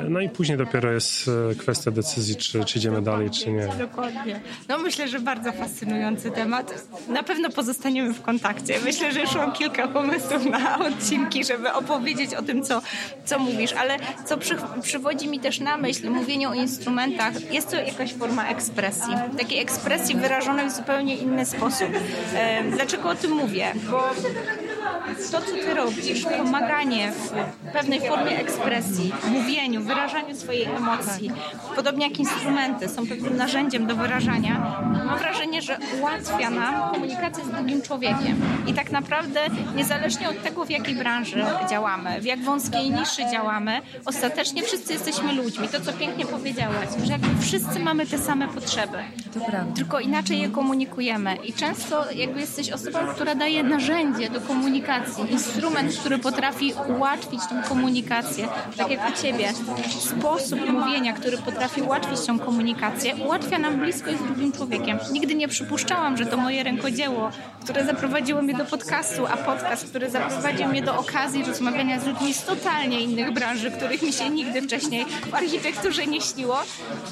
No 0.08 0.20
i 0.20 0.28
później 0.28 0.58
dopiero 0.58 0.92
jest 0.92 1.30
kwestia 1.58 1.90
decyzji, 1.90 2.36
czy, 2.36 2.64
czy 2.64 2.78
idziemy 2.78 3.02
dalej, 3.02 3.30
czy 3.30 3.50
nie. 3.50 3.68
Dokładnie. 3.78 4.40
No 4.68 4.78
myślę, 4.78 5.08
że 5.08 5.20
bardzo 5.20 5.52
fascynujący 5.52 6.30
temat. 6.30 6.86
Na 7.08 7.22
pewno 7.22 7.50
pozostaniemy 7.50 8.14
w 8.14 8.22
kontakcie. 8.22 8.74
Myślę, 8.84 9.12
że 9.12 9.20
już 9.20 9.34
mam 9.34 9.52
kilka 9.52 9.88
pomysłów 9.88 10.44
na 10.44 10.78
odcinki, 11.30 11.44
żeby 11.44 11.72
opowiedzieć 11.72 12.34
o 12.34 12.42
tym, 12.42 12.62
co, 12.62 12.82
co 13.24 13.38
mówisz, 13.38 13.72
ale 13.72 13.96
co 14.24 14.36
przy, 14.36 14.56
przywodzi 14.82 15.28
mi 15.28 15.40
też 15.40 15.60
na 15.60 15.76
myśl 15.76 16.10
mówienie 16.10 16.48
o 16.48 16.54
instrumentach, 16.54 17.52
jest 17.52 17.70
to 17.70 17.76
jakaś 17.76 18.14
forma 18.14 18.48
ekspresji. 18.48 19.14
Takiej 19.38 19.58
ekspresji 19.58 20.16
wyrażonej 20.16 20.66
w 20.66 20.72
zupełnie 20.72 21.16
inny 21.16 21.46
sposób. 21.46 21.88
E, 22.34 22.62
dlaczego 22.64 23.08
o 23.08 23.14
tym 23.14 23.30
mówię? 23.30 23.72
Bo 23.90 24.10
to, 25.32 25.40
co 25.40 25.52
ty 25.52 25.74
robisz, 25.74 26.24
pomaganie 26.38 27.12
w 27.12 27.72
pewnej 27.72 28.00
formie 28.00 28.38
ekspresji, 28.38 29.12
mówieniu, 29.30 29.82
wyrażaniu 29.82 30.36
swojej 30.36 30.64
emocji, 30.64 31.30
podobnie 31.76 32.08
jak 32.08 32.18
instrumenty 32.18 32.88
są 32.88 33.06
pewnym 33.06 33.36
narzędziem 33.36 33.86
do 33.86 33.96
wyrażania, 33.96 34.80
mam 35.06 35.18
wrażenie, 35.18 35.62
że 35.62 35.78
ułatwia 36.00 36.50
nam 36.50 36.90
komunikację 36.92 37.44
z 37.44 37.48
drugim 37.48 37.82
człowiekiem. 37.82 38.40
I 38.66 38.74
tak 38.74 38.90
naprawdę, 38.90 39.40
niezależnie 39.76 40.28
od 40.28 40.42
tego, 40.42 40.64
w 40.64 40.70
jakiej 40.70 40.94
branży 40.94 41.44
działamy, 41.70 42.20
w 42.20 42.24
jak 42.24 42.40
wąskiej 42.40 42.90
niszy 42.90 43.22
działamy, 43.32 43.80
ostatecznie 44.04 44.62
wszyscy 44.62 44.92
jesteśmy 44.92 45.32
ludźmi. 45.32 45.68
To, 45.68 45.80
co 45.80 45.92
pięknie 45.92 46.26
powiedziałaś, 46.26 46.88
że 47.04 47.12
jakby 47.12 47.42
wszyscy 47.42 47.80
mamy 47.80 48.06
te 48.06 48.18
same 48.18 48.48
potrzeby. 48.48 48.98
Tylko 49.74 50.00
inaczej 50.00 50.40
je 50.40 50.48
komunikujemy. 50.48 51.36
I 51.36 51.52
często 51.52 52.12
jakby 52.12 52.40
jesteś 52.40 52.70
osobą, 52.70 52.98
która 53.14 53.34
daje 53.34 53.62
narzędzie 53.62 54.30
do 54.30 54.40
komunikacji, 54.40 54.89
instrument, 55.30 55.96
który 55.96 56.18
potrafi 56.18 56.74
ułatwić 56.96 57.40
tą 57.50 57.62
komunikację, 57.62 58.48
tak 58.76 58.90
jak 58.90 59.10
u 59.10 59.22
Ciebie. 59.22 59.52
Sposób 59.98 60.60
mówienia, 60.70 61.12
który 61.12 61.38
potrafi 61.38 61.82
ułatwić 61.82 62.20
tą 62.26 62.38
komunikację, 62.38 63.16
ułatwia 63.16 63.58
nam 63.58 63.78
bliskość 63.78 64.18
z 64.18 64.22
drugim 64.22 64.52
człowiekiem. 64.52 64.98
Nigdy 65.12 65.34
nie 65.34 65.48
przypuszczałam, 65.48 66.16
że 66.16 66.26
to 66.26 66.36
moje 66.36 66.62
rękodzieło, 66.62 67.30
które 67.62 67.86
zaprowadziło 67.86 68.42
mnie 68.42 68.54
do 68.54 68.64
podcastu, 68.64 69.26
a 69.26 69.36
podcast, 69.36 69.86
który 69.88 70.10
zaprowadził 70.10 70.68
mnie 70.68 70.82
do 70.82 70.98
okazji 70.98 71.44
rozmawiania 71.44 72.00
z 72.00 72.06
ludźmi 72.06 72.34
z 72.34 72.44
totalnie 72.44 73.00
innych 73.00 73.32
branży, 73.32 73.70
których 73.70 74.02
mi 74.02 74.12
się 74.12 74.30
nigdy 74.30 74.62
wcześniej 74.62 75.06
w 75.30 75.34
architekturze 75.34 76.06
nie 76.06 76.20
śniło, 76.20 76.58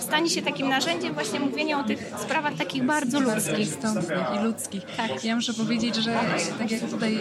stanie 0.01 0.31
się 0.31 0.43
takim 0.43 0.69
narzędziem 0.69 1.14
właśnie 1.14 1.41
mówienia 1.41 1.81
o 1.81 1.85
tych 1.85 2.12
sprawach 2.23 2.55
takich 2.55 2.83
bardzo 2.85 3.21
ludzkich. 3.21 3.59
istotnych 3.59 4.19
i 4.37 4.45
ludzkich. 4.45 4.83
Tak. 4.97 5.25
Ja 5.25 5.37
muszę 5.37 5.55
powiedzieć, 5.55 5.97
że 5.97 6.21
tak 6.59 6.71
jak 6.71 6.81
tutaj 6.81 7.19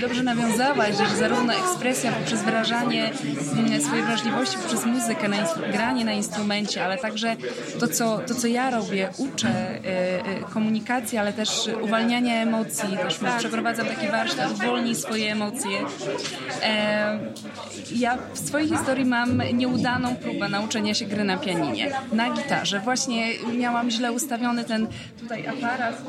dobrze 0.00 0.22
nawiązałaś, 0.22 0.96
że 0.96 1.16
zarówno 1.16 1.54
ekspresja 1.54 2.12
poprzez 2.12 2.42
wyrażanie 2.42 3.12
mm, 3.52 3.80
swojej 3.80 4.04
wrażliwości, 4.04 4.58
poprzez 4.58 4.86
muzykę, 4.86 5.28
na 5.28 5.36
granie 5.72 6.04
na 6.04 6.12
instrumencie, 6.12 6.84
ale 6.84 6.98
także 6.98 7.36
to 7.80 7.88
co, 7.88 8.18
to, 8.18 8.34
co 8.34 8.46
ja 8.46 8.70
robię, 8.70 9.08
uczę 9.18 9.48
e, 9.48 9.80
e, 9.84 10.42
komunikacji, 10.50 11.18
ale 11.18 11.32
też 11.32 11.70
uwalniania 11.82 12.42
emocji. 12.42 12.96
Też 12.96 13.20
przeprowadzam 13.38 13.86
taki 13.86 14.08
warsztat, 14.08 14.52
uwolnij 14.52 14.94
swoje 14.94 15.32
emocje. 15.32 15.78
E, 16.62 17.18
ja 17.92 18.18
w 18.34 18.38
swojej 18.38 18.68
historii 18.68 19.04
mam 19.04 19.42
nieudaną 19.52 20.16
próbę 20.16 20.48
nauczenia 20.48 20.94
się 20.94 21.04
gry 21.04 21.24
na 21.24 21.36
pianinie, 21.36 21.90
na 22.12 22.30
gitarze. 22.30 22.80
Właśnie 22.80 23.26
miałam 23.58 23.90
źle 23.90 24.12
ustawiony 24.12 24.64
ten 24.64 24.86
tutaj 25.20 25.46
aparat, 25.46 26.02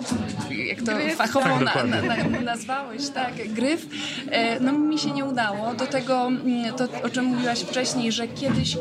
jak 0.49 0.81
to 0.81 0.91
fachowo 1.15 1.45
Tak, 1.65 1.75
na, 1.75 1.83
na, 1.83 2.01
na, 2.01 2.39
nazwałeś, 2.41 3.09
tak, 3.09 3.24
gryf. 3.31 3.87
E, 4.31 4.59
no 4.59 4.71
mi 4.71 4.99
się 4.99 5.11
nie 5.11 5.25
udało. 5.25 5.73
Do 5.73 5.87
tego, 5.87 6.27
mm, 6.27 6.73
to 6.73 6.87
o 7.03 7.09
czym 7.09 7.25
mówiłaś 7.25 7.59
wcześniej, 7.59 8.11
że 8.11 8.27
kiedyś 8.27 8.77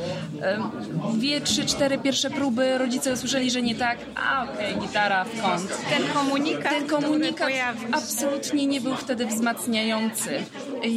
dwie, 1.14 1.40
trzy, 1.40 1.66
cztery 1.66 1.98
pierwsze 1.98 2.30
próby 2.30 2.78
rodzice 2.78 3.12
usłyszeli, 3.12 3.50
że 3.50 3.62
nie 3.62 3.74
tak, 3.74 3.98
a 4.14 4.44
okej, 4.44 4.76
gitara 4.76 5.24
w 5.24 5.42
kąt. 5.42 5.78
Ten 5.90 6.02
komunikat, 6.14 6.72
Ten 6.72 6.86
komunikat 6.86 7.50
absolutnie 7.92 8.66
nie 8.66 8.80
był 8.80 8.96
wtedy 8.96 9.26
wzmacniający. 9.26 10.30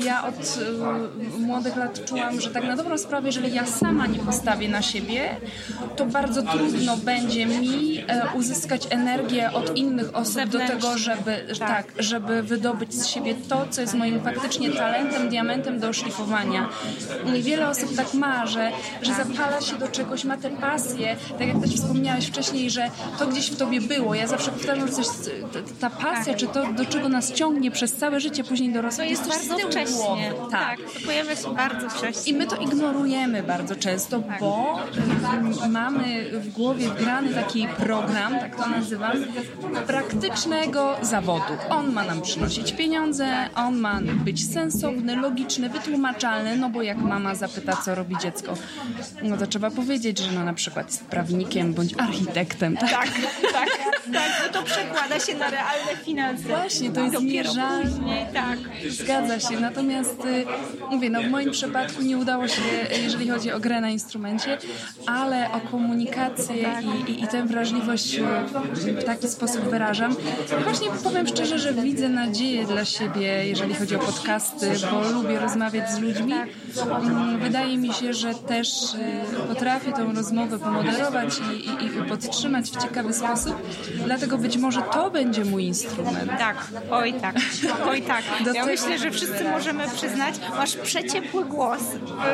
Ja 0.04 0.28
od 0.28 0.60
e, 1.38 1.40
młodych 1.40 1.76
lat 1.76 2.06
czułam, 2.06 2.42
że 2.42 2.50
tak 2.50 2.64
na 2.64 2.76
dobrą 2.76 2.98
sprawę, 2.98 3.28
jeżeli 3.28 3.54
ja 3.54 3.66
sama 3.66 4.08
nie 4.08 4.20
postawię 4.20 4.70
na 4.70 4.82
siebie, 4.82 5.30
to 5.96 6.06
bardzo 6.06 6.42
trudno 6.42 6.98
będzie 6.98 7.46
mi 7.46 8.04
e, 8.08 8.22
uzyskać 8.36 8.88
energię 8.90 9.52
od 9.52 9.78
innych 9.78 10.16
osób 10.16 10.46
do 10.46 10.60
tego, 10.60 10.98
żeby 10.98 11.46
tak. 11.60 11.94
żeby 12.00 12.44
wydobyć 12.44 12.94
z 12.94 13.08
siebie 13.08 13.36
to, 13.50 13.66
co 13.70 13.82
jest 13.82 13.94
moim 13.94 14.22
faktycznie 14.22 14.70
talentem, 14.72 15.30
diamentem 15.30 15.80
do 15.80 15.94
szlifowania. 15.94 16.70
I 17.36 17.42
wiele 17.44 17.70
osób 17.70 17.96
tak 17.96 18.14
ma, 18.14 18.46
że, 18.46 18.72
że 19.02 19.14
zapala 19.14 19.62
się 19.62 19.76
do 19.76 19.88
czegoś, 19.88 20.24
ma 20.24 20.38
tę 20.38 20.50
pasję, 20.50 21.16
tak 21.40 21.48
jak 21.48 21.62
też 21.62 21.76
wspomniałeś 21.76 22.28
wcześniej, 22.28 22.70
że 22.70 22.92
to 23.20 23.28
gdzieś 23.28 23.52
w 23.52 23.58
tobie 23.58 23.82
było. 23.82 24.16
Ja 24.16 24.28
zawsze 24.28 24.52
powtarzam, 24.52 24.88
że 24.88 24.94
coś, 24.94 25.08
ta, 25.80 25.90
pasja, 25.90 26.34
czy 26.34 26.48
to, 26.48 26.74
do 26.74 26.86
czego 26.86 27.10
nas 27.10 27.34
ciągnie 27.34 27.72
przez 27.72 27.94
całe 27.94 28.20
życie, 28.20 28.44
później 28.44 28.74
dorosłe, 28.74 29.04
To 29.04 29.10
jest 29.10 29.24
z 29.26 29.28
bardzo 29.28 29.58
wcześnie. 29.68 29.96
głowy. 29.96 30.52
Tak. 30.52 30.78
to 30.80 31.06
pojawia 31.06 31.36
się 31.36 31.56
bardzo 31.56 31.90
wcześnie. 31.90 32.32
I 32.32 32.36
my 32.36 32.48
to 32.48 32.56
ignorujemy 32.56 33.44
bardzo 33.44 33.76
często, 33.76 34.24
bo 34.40 34.80
mm, 34.98 35.72
mamy 35.72 36.26
w 36.40 36.54
głowie 36.54 36.88
wgrany 36.90 37.34
taki 37.34 37.68
program, 37.68 38.40
tak 38.40 38.56
to 38.56 38.70
nazywam, 38.70 39.12
praktycznego 39.88 40.96
zawodu. 41.02 41.54
On 41.70 41.92
ma 41.94 42.04
nam 42.04 42.22
przynosić 42.22 42.72
pieniądze, 42.74 43.27
on 43.56 43.78
ma 43.78 44.00
być 44.02 44.54
sensowny, 44.54 45.16
logiczny, 45.16 45.70
wytłumaczalny, 45.70 46.56
no 46.56 46.70
bo 46.70 46.82
jak 46.82 46.98
mama 46.98 47.36
zapyta, 47.36 47.76
co 47.86 47.96
robi 47.96 48.16
dziecko, 48.22 48.54
no 49.24 49.38
to 49.38 49.48
trzeba 49.48 49.72
powiedzieć, 49.72 50.18
że 50.18 50.32
no 50.32 50.44
na 50.44 50.54
przykład 50.54 50.88
jest 50.88 51.06
prawnikiem 51.06 51.74
bądź 51.74 51.94
architektem. 51.98 52.78
Tak? 52.78 52.90
Tak, 52.90 53.10
tak, 53.54 53.87
tak, 54.14 54.32
bo 54.48 54.54
to 54.54 54.64
przekłada 54.66 55.20
się 55.20 55.36
na 55.36 55.50
realne 55.50 55.96
finanse. 56.06 56.44
Właśnie, 56.44 56.92
to 56.92 57.02
jest 57.02 57.14
Dopiero 57.14 57.50
później, 57.50 58.26
tak. 58.34 58.60
Zgadza 58.90 59.40
się, 59.40 59.60
natomiast 59.60 60.26
y, 60.26 60.46
mówię, 60.92 61.10
no 61.10 61.22
w 61.22 61.28
moim 61.28 61.52
przypadku 61.52 62.02
nie 62.02 62.18
udało 62.18 62.48
się, 62.48 62.62
jeżeli 63.04 63.30
chodzi 63.30 63.52
o 63.52 63.60
grę 63.60 63.82
na 63.82 63.90
instrumencie, 63.90 64.58
ale 65.06 65.52
o 65.52 65.60
komunikację 65.72 66.66
i, 67.08 67.12
i, 67.12 67.24
i 67.24 67.28
tę 67.28 67.46
wrażliwość 67.46 68.16
y, 68.16 68.94
w 68.94 69.04
taki 69.04 69.28
sposób 69.28 69.62
wyrażam. 69.62 70.16
Właśnie 70.64 70.88
powiem 71.04 71.28
szczerze, 71.28 71.60
że 71.60 71.74
widzę 71.74 72.10
nadzieję 72.10 72.66
dla 72.66 72.86
siebie, 72.86 73.48
jeżeli 73.48 73.74
chodzi 73.76 73.96
o 73.96 74.00
podcasty, 74.00 74.72
bo 74.92 75.12
lubię 75.12 75.40
rozmawiać 75.40 75.92
z 75.92 76.00
ludźmi. 76.00 76.34
Mm, 77.02 77.40
Wydaje 77.40 77.78
mi 77.78 77.94
się, 77.94 78.14
że 78.14 78.34
też 78.36 78.68
y, 78.94 79.48
potrafię 79.48 79.92
tą 79.92 80.14
rozmowę 80.14 80.60
pomoderować 80.60 81.40
i, 81.54 81.66
i, 81.66 81.86
i 81.86 82.10
podtrzymać 82.10 82.72
w 82.72 82.84
ciekawy 82.84 83.14
sposób, 83.14 83.56
dlatego 84.06 84.38
być 84.38 84.58
może 84.58 84.82
to 84.82 85.12
będzie 85.12 85.46
mój 85.46 85.64
instrument. 85.64 86.32
Tak, 86.40 86.68
oj 86.92 87.14
tak, 87.14 87.36
oj 87.90 88.02
tak. 88.02 88.24
Do 88.46 88.54
Ja 88.54 88.54
tego- 88.54 88.66
myślę, 88.66 88.98
że 88.98 89.12
wszyscy 89.12 89.44
możemy 89.44 89.84
przyznać, 89.96 90.36
masz 90.58 90.76
przeciepły 90.76 91.46
głos. 91.46 91.82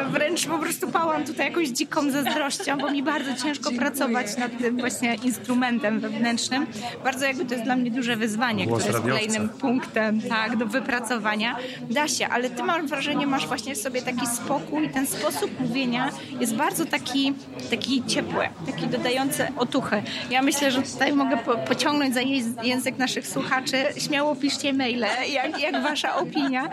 Wręcz 0.10 0.46
po 0.48 0.58
prostu 0.60 0.88
pałam 0.92 1.24
tutaj 1.26 1.46
jakąś 1.48 1.68
dziką 1.68 2.12
zazdrością, 2.12 2.78
bo 2.78 2.92
mi 2.92 3.04
bardzo 3.04 3.30
ciężko 3.44 3.70
Dziękuję. 3.70 3.80
pracować 3.80 4.38
nad 4.38 4.58
tym 4.58 4.78
właśnie 4.78 5.16
instrumentem 5.16 6.00
wewnętrznym. 6.00 6.66
Bardzo 7.04 7.26
jakby 7.26 7.46
to 7.46 7.54
jest 7.54 7.64
dla 7.66 7.76
mnie 7.76 7.92
duże 7.92 8.16
wyzwanie, 8.16 8.68
Głos 8.68 8.84
które 8.84 8.98
jest 8.98 9.06
radiowca. 9.08 9.26
kolejnym 9.28 9.50
punktem 9.60 10.22
tak, 10.22 10.58
do 10.58 10.66
wypracowania. 10.66 11.56
Da 11.90 12.08
się, 12.08 12.28
ale 12.28 12.50
ty 12.50 12.64
mam 12.64 12.88
wrażenie, 12.88 13.28
masz 13.28 13.48
właśnie 13.48 13.76
w 13.76 13.78
sobie 13.78 14.02
taki 14.02 14.28
spokój, 14.28 14.90
ten 14.90 15.08
sposób 15.08 15.60
mówienia 15.60 16.10
jest 16.40 16.56
bardzo 16.56 16.86
taki, 16.86 17.34
taki 17.70 18.04
ciepły, 18.08 18.50
taki 18.66 18.88
dodający 18.88 19.48
otuchy. 19.58 20.04
Ja 20.30 20.42
myślę, 20.42 20.72
że 20.72 20.82
tutaj 20.82 21.14
mogę 21.14 21.38
po, 21.38 21.53
pociągnąć 21.58 22.14
za 22.14 22.22
jęz- 22.22 22.64
język 22.64 22.98
naszych 22.98 23.28
słuchaczy. 23.28 23.78
Śmiało 23.98 24.36
piszcie 24.36 24.74
maile, 24.74 25.06
jak, 25.34 25.60
jak 25.62 25.84
wasza 25.84 26.16
opinia, 26.16 26.70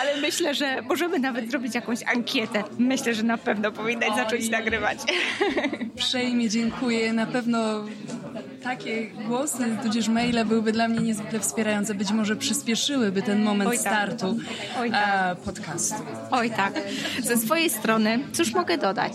ale 0.00 0.16
myślę, 0.20 0.54
że 0.54 0.82
możemy 0.82 1.18
nawet 1.18 1.50
zrobić 1.50 1.74
jakąś 1.74 2.02
ankietę. 2.02 2.62
Myślę, 2.78 3.14
że 3.14 3.22
na 3.22 3.38
pewno 3.38 3.72
powinnaś 3.72 4.16
zacząć 4.16 4.48
nagrywać. 4.50 4.98
Uprzejmie 5.94 6.48
dziękuję. 6.48 7.12
Na 7.12 7.26
pewno 7.26 7.84
takie 8.64 9.06
głosy, 9.06 9.76
tudzież 9.82 10.08
maile 10.08 10.44
byłyby 10.44 10.72
dla 10.72 10.88
mnie 10.88 11.00
niezwykle 11.00 11.40
wspierające. 11.40 11.94
Być 11.94 12.12
może 12.12 12.36
przyspieszyłyby 12.36 13.22
ten 13.22 13.42
moment 13.42 13.70
Oj 13.70 13.76
tak. 13.78 13.86
startu 13.86 14.36
Oj 14.80 14.90
tak. 14.90 15.36
e, 15.38 15.44
podcastu. 15.44 15.94
Oj 16.30 16.50
tak. 16.50 16.72
Ze 17.22 17.36
swojej 17.36 17.70
strony, 17.70 18.18
cóż 18.32 18.54
mogę 18.54 18.78
dodać? 18.78 19.12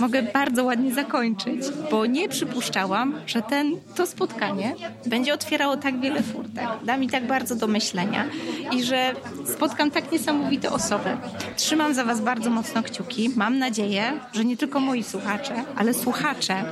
Mogę 0.00 0.22
bardzo 0.22 0.64
ładnie 0.64 0.94
zakończyć, 0.94 1.62
bo 1.90 2.06
nie 2.06 2.28
przypuszczałam, 2.28 3.14
że 3.26 3.42
ten, 3.42 3.76
to 3.94 4.06
spotkanie 4.06 4.74
będzie 5.06 5.34
otwierało 5.34 5.76
tak 5.76 6.00
wiele 6.00 6.22
furtek. 6.22 6.68
Da 6.84 6.96
mi 6.96 7.08
tak 7.08 7.26
bardzo 7.26 7.56
do 7.56 7.66
myślenia 7.66 8.24
i 8.72 8.82
że 8.82 9.12
spotkam 9.56 9.90
tak 9.90 10.12
niesamowite 10.12 10.70
osoby. 10.70 11.16
Trzymam 11.56 11.94
za 11.94 12.04
Was 12.04 12.20
bardzo 12.20 12.50
mocno 12.50 12.82
kciuki. 12.82 13.30
Mam 13.36 13.58
nadzieję, 13.58 14.12
że 14.32 14.44
nie 14.44 14.56
tylko 14.56 14.80
moi 14.80 15.02
słuchacze, 15.02 15.54
ale 15.76 15.94
słuchacze 15.94 16.64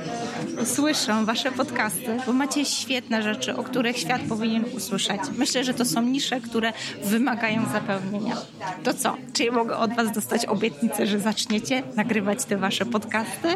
słyszą 0.65 1.25
Wasze 1.25 1.51
podcasty 1.51 1.84
podcasty, 1.85 2.17
bo 2.25 2.33
macie 2.33 2.65
świetne 2.65 3.23
rzeczy, 3.23 3.55
o 3.55 3.63
których 3.63 3.97
świat 3.97 4.21
powinien 4.29 4.65
usłyszeć. 4.75 5.21
Myślę, 5.37 5.63
że 5.63 5.73
to 5.73 5.85
są 5.85 6.01
nisze, 6.01 6.41
które 6.41 6.73
wymagają 7.03 7.65
zapełnienia. 7.73 8.35
To 8.83 8.93
co? 8.93 9.17
Czy 9.33 9.51
mogę 9.51 9.77
od 9.77 9.93
Was 9.93 10.11
dostać 10.11 10.45
obietnicę, 10.45 11.07
że 11.07 11.19
zaczniecie 11.19 11.83
nagrywać 11.95 12.45
te 12.45 12.57
Wasze 12.57 12.85
podcasty? 12.85 13.47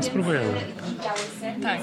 Spróbujemy. 0.00 0.54
Tak. 1.62 1.80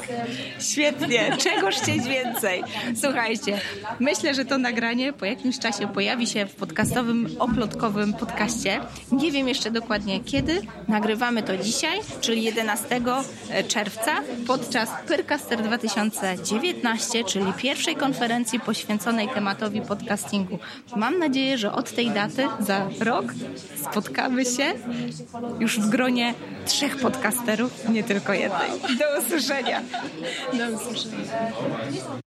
Świetnie, 0.59 1.37
czegoż 1.37 1.75
chcieć 1.75 2.03
więcej. 2.03 2.63
Słuchajcie, 3.01 3.61
myślę, 3.99 4.33
że 4.33 4.45
to 4.45 4.57
nagranie 4.57 5.13
po 5.13 5.25
jakimś 5.25 5.59
czasie 5.59 5.87
pojawi 5.87 6.27
się 6.27 6.45
w 6.45 6.55
podcastowym, 6.55 7.27
oplotkowym 7.39 8.13
podcaście. 8.13 8.79
Nie 9.11 9.31
wiem 9.31 9.47
jeszcze 9.47 9.71
dokładnie 9.71 10.19
kiedy. 10.19 10.61
Nagrywamy 10.87 11.43
to 11.43 11.57
dzisiaj, 11.57 11.99
czyli 12.21 12.43
11 12.43 13.01
czerwca 13.67 14.11
podczas 14.47 14.89
Pyrcaster 15.07 15.63
2019, 15.87 17.23
czyli 17.23 17.53
pierwszej 17.53 17.95
konferencji 17.95 18.59
poświęconej 18.59 19.29
tematowi 19.29 19.81
podcastingu. 19.81 20.59
Mam 20.95 21.19
nadzieję, 21.19 21.57
że 21.57 21.71
od 21.71 21.91
tej 21.91 22.11
daty 22.11 22.47
za 22.59 22.87
rok 22.99 23.25
spotkamy 23.89 24.45
się 24.45 24.73
już 25.59 25.79
w 25.79 25.89
gronie 25.89 26.33
trzech 26.65 26.97
podcasterów, 26.97 27.89
nie 27.89 28.03
tylko 28.03 28.33
jednej. 28.33 28.69
Do 28.99 29.19
usłyszenia. 29.25 29.81
Do 30.53 30.75
usłyszenia. 30.75 32.24